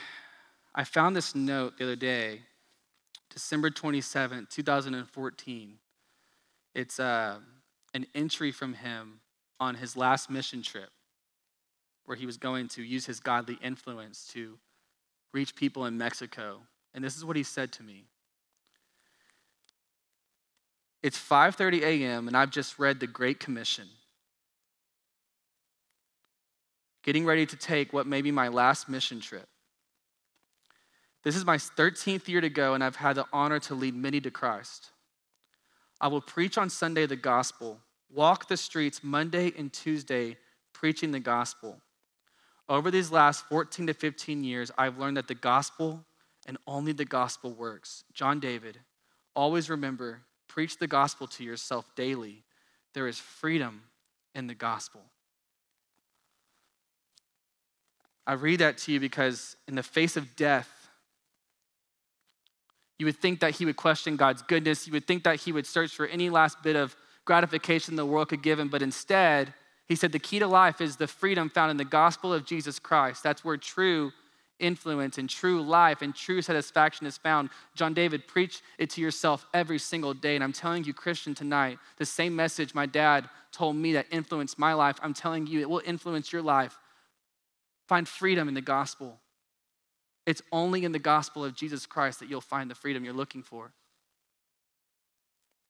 I 0.74 0.84
found 0.84 1.16
this 1.16 1.36
note 1.36 1.78
the 1.78 1.84
other 1.84 1.96
day, 1.96 2.42
December 3.30 3.70
27, 3.70 4.48
2014. 4.50 5.74
It's 6.74 7.00
uh, 7.00 7.38
an 7.94 8.06
entry 8.16 8.52
from 8.52 8.74
him 8.74 9.20
on 9.60 9.76
his 9.76 9.96
last 9.96 10.30
mission 10.30 10.62
trip, 10.62 10.89
where 12.06 12.18
he 12.18 12.26
was 12.26 12.38
going 12.38 12.68
to 12.70 12.84
use 12.84 13.06
his 13.06 13.20
godly 13.20 13.58
influence 13.62 14.28
to 14.34 14.58
reach 15.34 15.56
people 15.56 15.86
in 15.86 15.98
Mexico. 15.98 16.62
And 16.94 17.04
this 17.04 17.16
is 17.16 17.24
what 17.24 17.36
he 17.36 17.44
said 17.44 17.72
to 17.74 17.84
me. 17.84 18.06
It's 21.04 21.18
5:30 21.18 21.82
a.m. 21.82 22.28
and 22.28 22.38
I've 22.38 22.52
just 22.52 22.78
read 22.78 23.00
the 23.00 23.08
Great 23.08 23.39
Commission. 23.39 23.88
Getting 27.04 27.26
ready 27.26 27.46
to 27.48 27.56
take 27.56 27.94
what 27.94 28.06
may 28.06 28.22
be 28.22 28.32
my 28.32 28.48
last 28.48 28.88
mission 28.88 29.20
trip. 29.20 29.48
This 31.24 31.36
is 31.36 31.46
my 31.46 31.58
13th 31.58 32.28
year 32.28 32.42
to 32.42 32.50
go, 32.50 32.74
and 32.74 32.84
I've 32.84 32.96
had 32.96 33.16
the 33.16 33.26
honor 33.32 33.60
to 33.62 33.76
lead 33.76 33.96
many 33.96 34.22
to 34.22 34.32
Christ. 34.32 34.92
I 36.02 36.08
will 36.08 36.20
preach 36.20 36.58
on 36.58 36.72
Sunday 36.72 37.06
the 37.06 37.16
gospel, 37.16 37.80
walk 38.12 38.47
the 38.47 38.58
streets 38.58 39.04
Monday 39.04 39.54
and 39.56 39.72
Tuesday 39.72 40.36
preaching 40.74 41.12
the 41.12 41.20
gospel. 41.20 41.80
Over 42.68 42.89
these 42.89 43.12
last 43.12 43.45
14 43.45 43.88
to 43.88 43.93
15 43.93 44.43
years, 44.43 44.72
I've 44.78 44.97
learned 44.97 45.18
that 45.18 45.28
the 45.28 45.36
gospel 45.36 46.04
and 46.47 46.58
only 46.66 46.91
the 46.91 47.06
gospel 47.06 47.52
works. 47.52 48.04
John 48.14 48.39
David, 48.39 48.80
always 49.36 49.70
remember 49.70 50.22
preach 50.47 50.80
the 50.80 50.88
gospel 50.88 51.28
to 51.28 51.43
yourself 51.43 51.86
daily. 51.95 52.43
There 52.93 53.08
is 53.08 53.20
freedom 53.20 53.84
in 54.34 54.47
the 54.47 54.56
gospel. 54.56 55.02
I 58.26 58.34
read 58.34 58.60
that 58.60 58.78
to 58.80 58.91
you 58.91 58.99
because, 58.99 59.56
in 59.68 59.76
the 59.76 59.84
face 59.84 60.18
of 60.18 60.36
death, 60.36 60.81
you 63.02 63.06
would 63.06 63.18
think 63.18 63.39
that 63.39 63.56
he 63.56 63.66
would 63.66 63.78
question 63.78 64.16
God's 64.16 64.43
goodness. 64.43 64.86
You 64.86 64.93
would 64.93 65.08
think 65.08 65.24
that 65.24 65.39
he 65.39 65.52
would 65.52 65.66
search 65.66 65.89
for 65.89 66.06
any 66.06 66.30
last 66.30 66.62
bit 66.62 66.76
of 66.76 66.95
gratification 67.26 67.95
the 67.95 68.06
world 68.06 68.30
could 68.30 68.43
give 68.43 68.60
him. 68.60 68.70
But 68.70 68.84
instead, 68.84 69.56
he 69.88 69.95
said 69.95 70.12
the 70.12 70.20
key 70.20 70.38
to 70.38 70.45
life 70.45 70.80
is 70.82 70.97
the 70.97 71.08
freedom 71.08 71.49
found 71.49 71.72
in 71.72 71.78
the 71.78 71.84
gospel 71.84 72.32
of 72.32 72.45
Jesus 72.45 72.78
Christ. 72.78 73.24
That's 73.24 73.43
where 73.43 73.58
true 73.58 74.12
influence 74.60 75.18
and 75.18 75.28
true 75.28 75.64
life 75.64 76.04
and 76.04 76.14
true 76.14 76.43
satisfaction 76.43 77.08
is 77.08 77.18
found. 77.18 77.49
John 77.74 77.95
David, 77.95 78.28
preach 78.28 78.62
it 78.78 78.91
to 78.91 79.02
yourself 79.02 79.47
every 79.52 79.80
single 79.80 80.14
day. 80.14 80.36
And 80.36 80.43
I'm 80.43 80.54
telling 80.54 80.84
you, 80.84 80.93
Christian, 80.93 81.34
tonight, 81.34 81.80
the 81.97 82.06
same 82.06 82.36
message 82.36 82.76
my 82.76 82.86
dad 82.86 83.28
told 83.52 83.78
me 83.78 83.93
that 83.93 84.06
influenced 84.12 84.60
my 84.60 84.76
life, 84.76 84.99
I'm 85.02 85.16
telling 85.16 85.47
you, 85.47 85.60
it 85.60 85.70
will 85.72 85.82
influence 85.86 86.32
your 86.32 86.43
life. 86.43 86.78
Find 87.88 88.08
freedom 88.08 88.47
in 88.47 88.54
the 88.54 88.62
gospel. 88.62 89.18
It's 90.26 90.41
only 90.51 90.86
in 90.86 90.91
the 90.91 90.99
gospel 90.99 91.43
of 91.43 91.55
Jesus 91.55 91.86
Christ 91.86 92.19
that 92.19 92.30
you'll 92.30 92.41
find 92.41 92.69
the 92.69 92.76
freedom 92.76 93.03
you're 93.03 93.13
looking 93.13 93.43
for. 93.43 93.74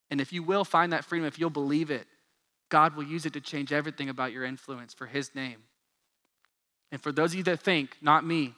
And 0.10 0.20
if 0.20 0.34
you 0.34 0.44
will 0.44 0.66
find 0.66 0.92
that 0.92 1.06
freedom, 1.06 1.26
if 1.26 1.40
you'll 1.40 1.50
believe 1.50 1.90
it, 1.90 2.06
God 2.70 2.96
will 2.96 3.04
use 3.04 3.26
it 3.26 3.34
to 3.34 3.42
change 3.42 3.72
everything 3.72 4.10
about 4.10 4.34
your 4.34 4.44
influence 4.44 4.94
for 4.94 5.06
His 5.06 5.34
name. 5.34 5.64
And 6.92 7.02
for 7.02 7.12
those 7.12 7.32
of 7.32 7.38
you 7.38 7.44
that 7.44 7.62
think, 7.62 7.96
not 8.02 8.26
me, 8.26 8.54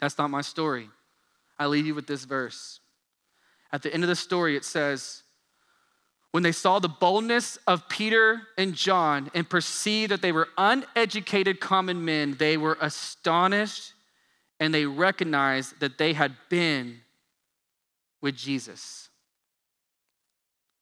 that's 0.00 0.16
not 0.16 0.30
my 0.30 0.40
story, 0.40 0.88
I 1.58 1.66
leave 1.66 1.86
you 1.86 1.94
with 1.94 2.06
this 2.06 2.24
verse. 2.24 2.80
At 3.72 3.82
the 3.82 3.92
end 3.92 4.02
of 4.02 4.08
the 4.08 4.16
story, 4.16 4.56
it 4.56 4.64
says, 4.64 5.22
when 6.30 6.42
they 6.42 6.52
saw 6.52 6.78
the 6.78 6.88
boldness 6.88 7.58
of 7.66 7.88
Peter 7.88 8.42
and 8.58 8.74
John 8.74 9.30
and 9.34 9.48
perceived 9.48 10.12
that 10.12 10.20
they 10.22 10.32
were 10.32 10.48
uneducated 10.58 11.60
common 11.60 12.04
men, 12.04 12.36
they 12.38 12.56
were 12.56 12.76
astonished 12.80 13.94
and 14.58 14.72
they 14.72 14.86
recognized 14.86 15.80
that 15.80 15.98
they 15.98 16.12
had 16.12 16.32
been 16.48 17.00
with 18.20 18.36
Jesus. 18.36 19.08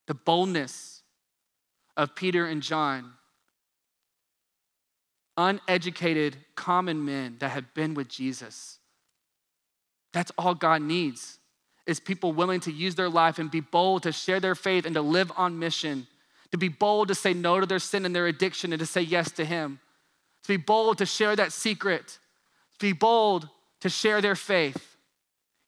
The 0.06 0.14
boldness 0.14 1.02
of 1.96 2.14
Peter 2.14 2.46
and 2.46 2.62
John, 2.62 3.12
uneducated 5.36 6.36
common 6.54 7.04
men 7.04 7.36
that 7.40 7.50
had 7.50 7.72
been 7.74 7.94
with 7.94 8.08
Jesus. 8.08 8.78
That's 10.12 10.30
all 10.38 10.54
God 10.54 10.82
needs 10.82 11.38
is 11.86 12.00
people 12.00 12.32
willing 12.32 12.60
to 12.60 12.72
use 12.72 12.94
their 12.94 13.10
life 13.10 13.38
and 13.38 13.50
be 13.50 13.60
bold 13.60 14.04
to 14.04 14.12
share 14.12 14.40
their 14.40 14.54
faith 14.54 14.86
and 14.86 14.94
to 14.94 15.02
live 15.02 15.30
on 15.36 15.58
mission, 15.58 16.06
to 16.50 16.56
be 16.56 16.68
bold 16.68 17.08
to 17.08 17.14
say 17.14 17.34
no 17.34 17.60
to 17.60 17.66
their 17.66 17.78
sin 17.78 18.06
and 18.06 18.14
their 18.14 18.26
addiction 18.26 18.72
and 18.72 18.80
to 18.80 18.86
say 18.86 19.02
yes 19.02 19.30
to 19.32 19.44
Him, 19.44 19.80
to 20.44 20.48
be 20.48 20.56
bold 20.56 20.98
to 20.98 21.06
share 21.06 21.36
that 21.36 21.52
secret, 21.52 22.18
to 22.78 22.86
be 22.86 22.92
bold 22.92 23.48
to 23.84 23.90
share 23.90 24.22
their 24.22 24.34
faith. 24.34 24.96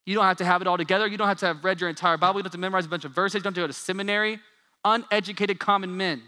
You 0.07 0.14
don't 0.14 0.25
have 0.25 0.39
to 0.39 0.45
have 0.47 0.62
it 0.62 0.67
all 0.67 0.79
together. 0.79 1.07
You 1.07 1.19
don't 1.19 1.29
have 1.29 1.41
to 1.41 1.47
have 1.47 1.62
read 1.62 1.83
your 1.83 1.91
entire 1.91 2.17
Bible. 2.17 2.39
You 2.39 2.45
don't 2.45 2.47
have 2.47 2.53
to 2.53 2.59
memorize 2.59 2.87
a 2.87 2.89
bunch 2.89 3.05
of 3.05 3.12
verses. 3.12 3.35
You 3.35 3.41
don't 3.43 3.51
have 3.51 3.57
to 3.57 3.61
go 3.61 3.67
to 3.67 3.73
seminary. 3.75 4.41
Uneducated 4.87 5.59
common 5.59 5.99
men. 5.99 6.23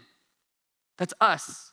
That's 0.99 1.15
us. 1.19 1.71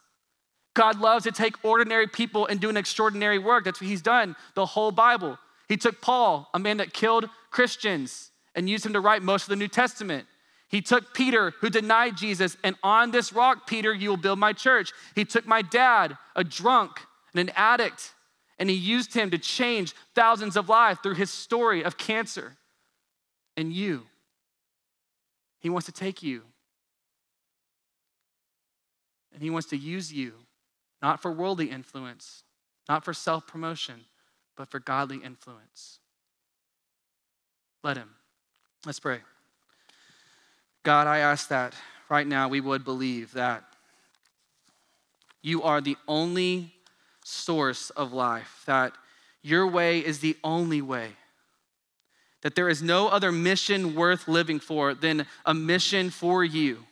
God 0.72 1.00
loves 1.00 1.24
to 1.24 1.32
take 1.32 1.62
ordinary 1.62 2.06
people 2.06 2.46
and 2.46 2.58
do 2.58 2.70
an 2.70 2.78
extraordinary 2.78 3.38
work. 3.38 3.64
That's 3.66 3.78
what 3.78 3.90
He's 3.90 4.00
done 4.00 4.36
the 4.54 4.64
whole 4.64 4.90
Bible. 4.90 5.38
He 5.68 5.76
took 5.76 6.00
Paul, 6.00 6.48
a 6.54 6.58
man 6.58 6.78
that 6.78 6.94
killed 6.94 7.28
Christians, 7.50 8.30
and 8.54 8.70
used 8.70 8.86
him 8.86 8.94
to 8.94 9.00
write 9.00 9.22
most 9.22 9.42
of 9.42 9.48
the 9.50 9.56
New 9.56 9.68
Testament. 9.68 10.26
He 10.70 10.80
took 10.80 11.12
Peter, 11.12 11.52
who 11.60 11.68
denied 11.68 12.16
Jesus, 12.16 12.56
and 12.64 12.74
on 12.82 13.10
this 13.10 13.34
rock, 13.34 13.66
Peter, 13.66 13.92
you 13.92 14.08
will 14.08 14.16
build 14.16 14.38
my 14.38 14.54
church. 14.54 14.94
He 15.14 15.26
took 15.26 15.46
my 15.46 15.60
dad, 15.60 16.16
a 16.34 16.42
drunk 16.42 17.00
and 17.34 17.50
an 17.50 17.54
addict, 17.54 18.14
and 18.58 18.70
he 18.70 18.76
used 18.76 19.14
him 19.14 19.30
to 19.30 19.38
change 19.38 19.94
thousands 20.14 20.56
of 20.56 20.68
lives 20.68 21.00
through 21.02 21.14
his 21.14 21.30
story 21.30 21.84
of 21.84 21.98
cancer. 21.98 22.56
And 23.56 23.72
you, 23.72 24.02
he 25.60 25.70
wants 25.70 25.86
to 25.86 25.92
take 25.92 26.22
you. 26.22 26.42
And 29.32 29.42
he 29.42 29.50
wants 29.50 29.68
to 29.68 29.76
use 29.76 30.12
you, 30.12 30.32
not 31.02 31.20
for 31.20 31.30
worldly 31.30 31.70
influence, 31.70 32.44
not 32.88 33.04
for 33.04 33.12
self 33.12 33.46
promotion, 33.46 34.06
but 34.56 34.68
for 34.68 34.80
godly 34.80 35.18
influence. 35.18 35.98
Let 37.82 37.96
him. 37.96 38.10
Let's 38.86 39.00
pray. 39.00 39.20
God, 40.82 41.06
I 41.06 41.18
ask 41.18 41.48
that 41.48 41.74
right 42.08 42.26
now 42.26 42.48
we 42.48 42.60
would 42.60 42.84
believe 42.84 43.32
that 43.32 43.64
you 45.42 45.62
are 45.62 45.80
the 45.80 45.96
only 46.08 46.75
source 47.26 47.90
of 47.90 48.12
life, 48.12 48.62
that 48.66 48.92
your 49.42 49.66
way 49.66 49.98
is 49.98 50.20
the 50.20 50.36
only 50.44 50.80
way, 50.80 51.08
that 52.42 52.54
there 52.54 52.68
is 52.68 52.82
no 52.82 53.08
other 53.08 53.32
mission 53.32 53.96
worth 53.96 54.28
living 54.28 54.60
for 54.60 54.94
than 54.94 55.26
a 55.44 55.52
mission 55.52 56.10
for 56.10 56.44
you. 56.44 56.84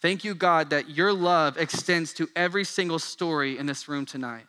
Thank 0.00 0.24
you, 0.24 0.34
God, 0.34 0.70
that 0.70 0.90
your 0.90 1.12
love 1.12 1.58
extends 1.58 2.12
to 2.14 2.28
every 2.34 2.64
single 2.64 2.98
story 2.98 3.56
in 3.56 3.66
this 3.66 3.86
room 3.88 4.04
tonight, 4.04 4.46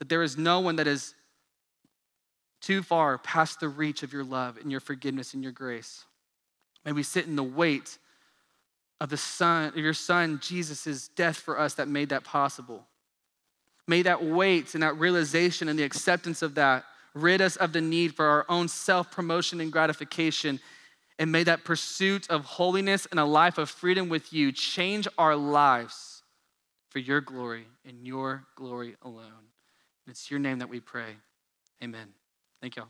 that 0.00 0.08
there 0.08 0.22
is 0.22 0.36
no 0.36 0.58
one 0.58 0.76
that 0.76 0.88
is 0.88 1.14
too 2.60 2.82
far 2.82 3.18
past 3.18 3.60
the 3.60 3.68
reach 3.68 4.02
of 4.02 4.12
your 4.12 4.24
love 4.24 4.56
and 4.56 4.70
your 4.70 4.80
forgiveness 4.80 5.34
and 5.34 5.44
your 5.44 5.52
grace. 5.52 6.04
May 6.84 6.90
we 6.90 7.04
sit 7.04 7.26
in 7.26 7.36
the 7.36 7.42
weight 7.44 7.98
of 9.00 9.10
the 9.10 9.16
son 9.16 9.68
of 9.68 9.76
your 9.76 9.94
son 9.94 10.40
Jesus' 10.42 11.06
death 11.08 11.36
for 11.36 11.60
us 11.60 11.74
that 11.74 11.86
made 11.86 12.08
that 12.08 12.24
possible. 12.24 12.84
May 13.86 14.02
that 14.02 14.24
weight 14.24 14.74
and 14.74 14.82
that 14.82 14.98
realization 14.98 15.68
and 15.68 15.78
the 15.78 15.84
acceptance 15.84 16.42
of 16.42 16.54
that 16.56 16.84
rid 17.14 17.40
us 17.40 17.56
of 17.56 17.72
the 17.72 17.80
need 17.80 18.14
for 18.14 18.26
our 18.26 18.46
own 18.48 18.68
self 18.68 19.10
promotion 19.10 19.60
and 19.60 19.72
gratification. 19.72 20.60
And 21.18 21.32
may 21.32 21.44
that 21.44 21.64
pursuit 21.64 22.28
of 22.28 22.44
holiness 22.44 23.06
and 23.10 23.18
a 23.18 23.24
life 23.24 23.56
of 23.58 23.70
freedom 23.70 24.08
with 24.08 24.32
you 24.32 24.52
change 24.52 25.08
our 25.16 25.34
lives 25.34 26.22
for 26.90 26.98
your 26.98 27.20
glory 27.20 27.66
and 27.86 28.06
your 28.06 28.44
glory 28.54 28.96
alone. 29.02 29.50
it's 30.06 30.30
your 30.30 30.40
name 30.40 30.58
that 30.58 30.68
we 30.68 30.80
pray. 30.80 31.16
Amen. 31.82 32.08
Thank 32.60 32.76
y'all. 32.76 32.88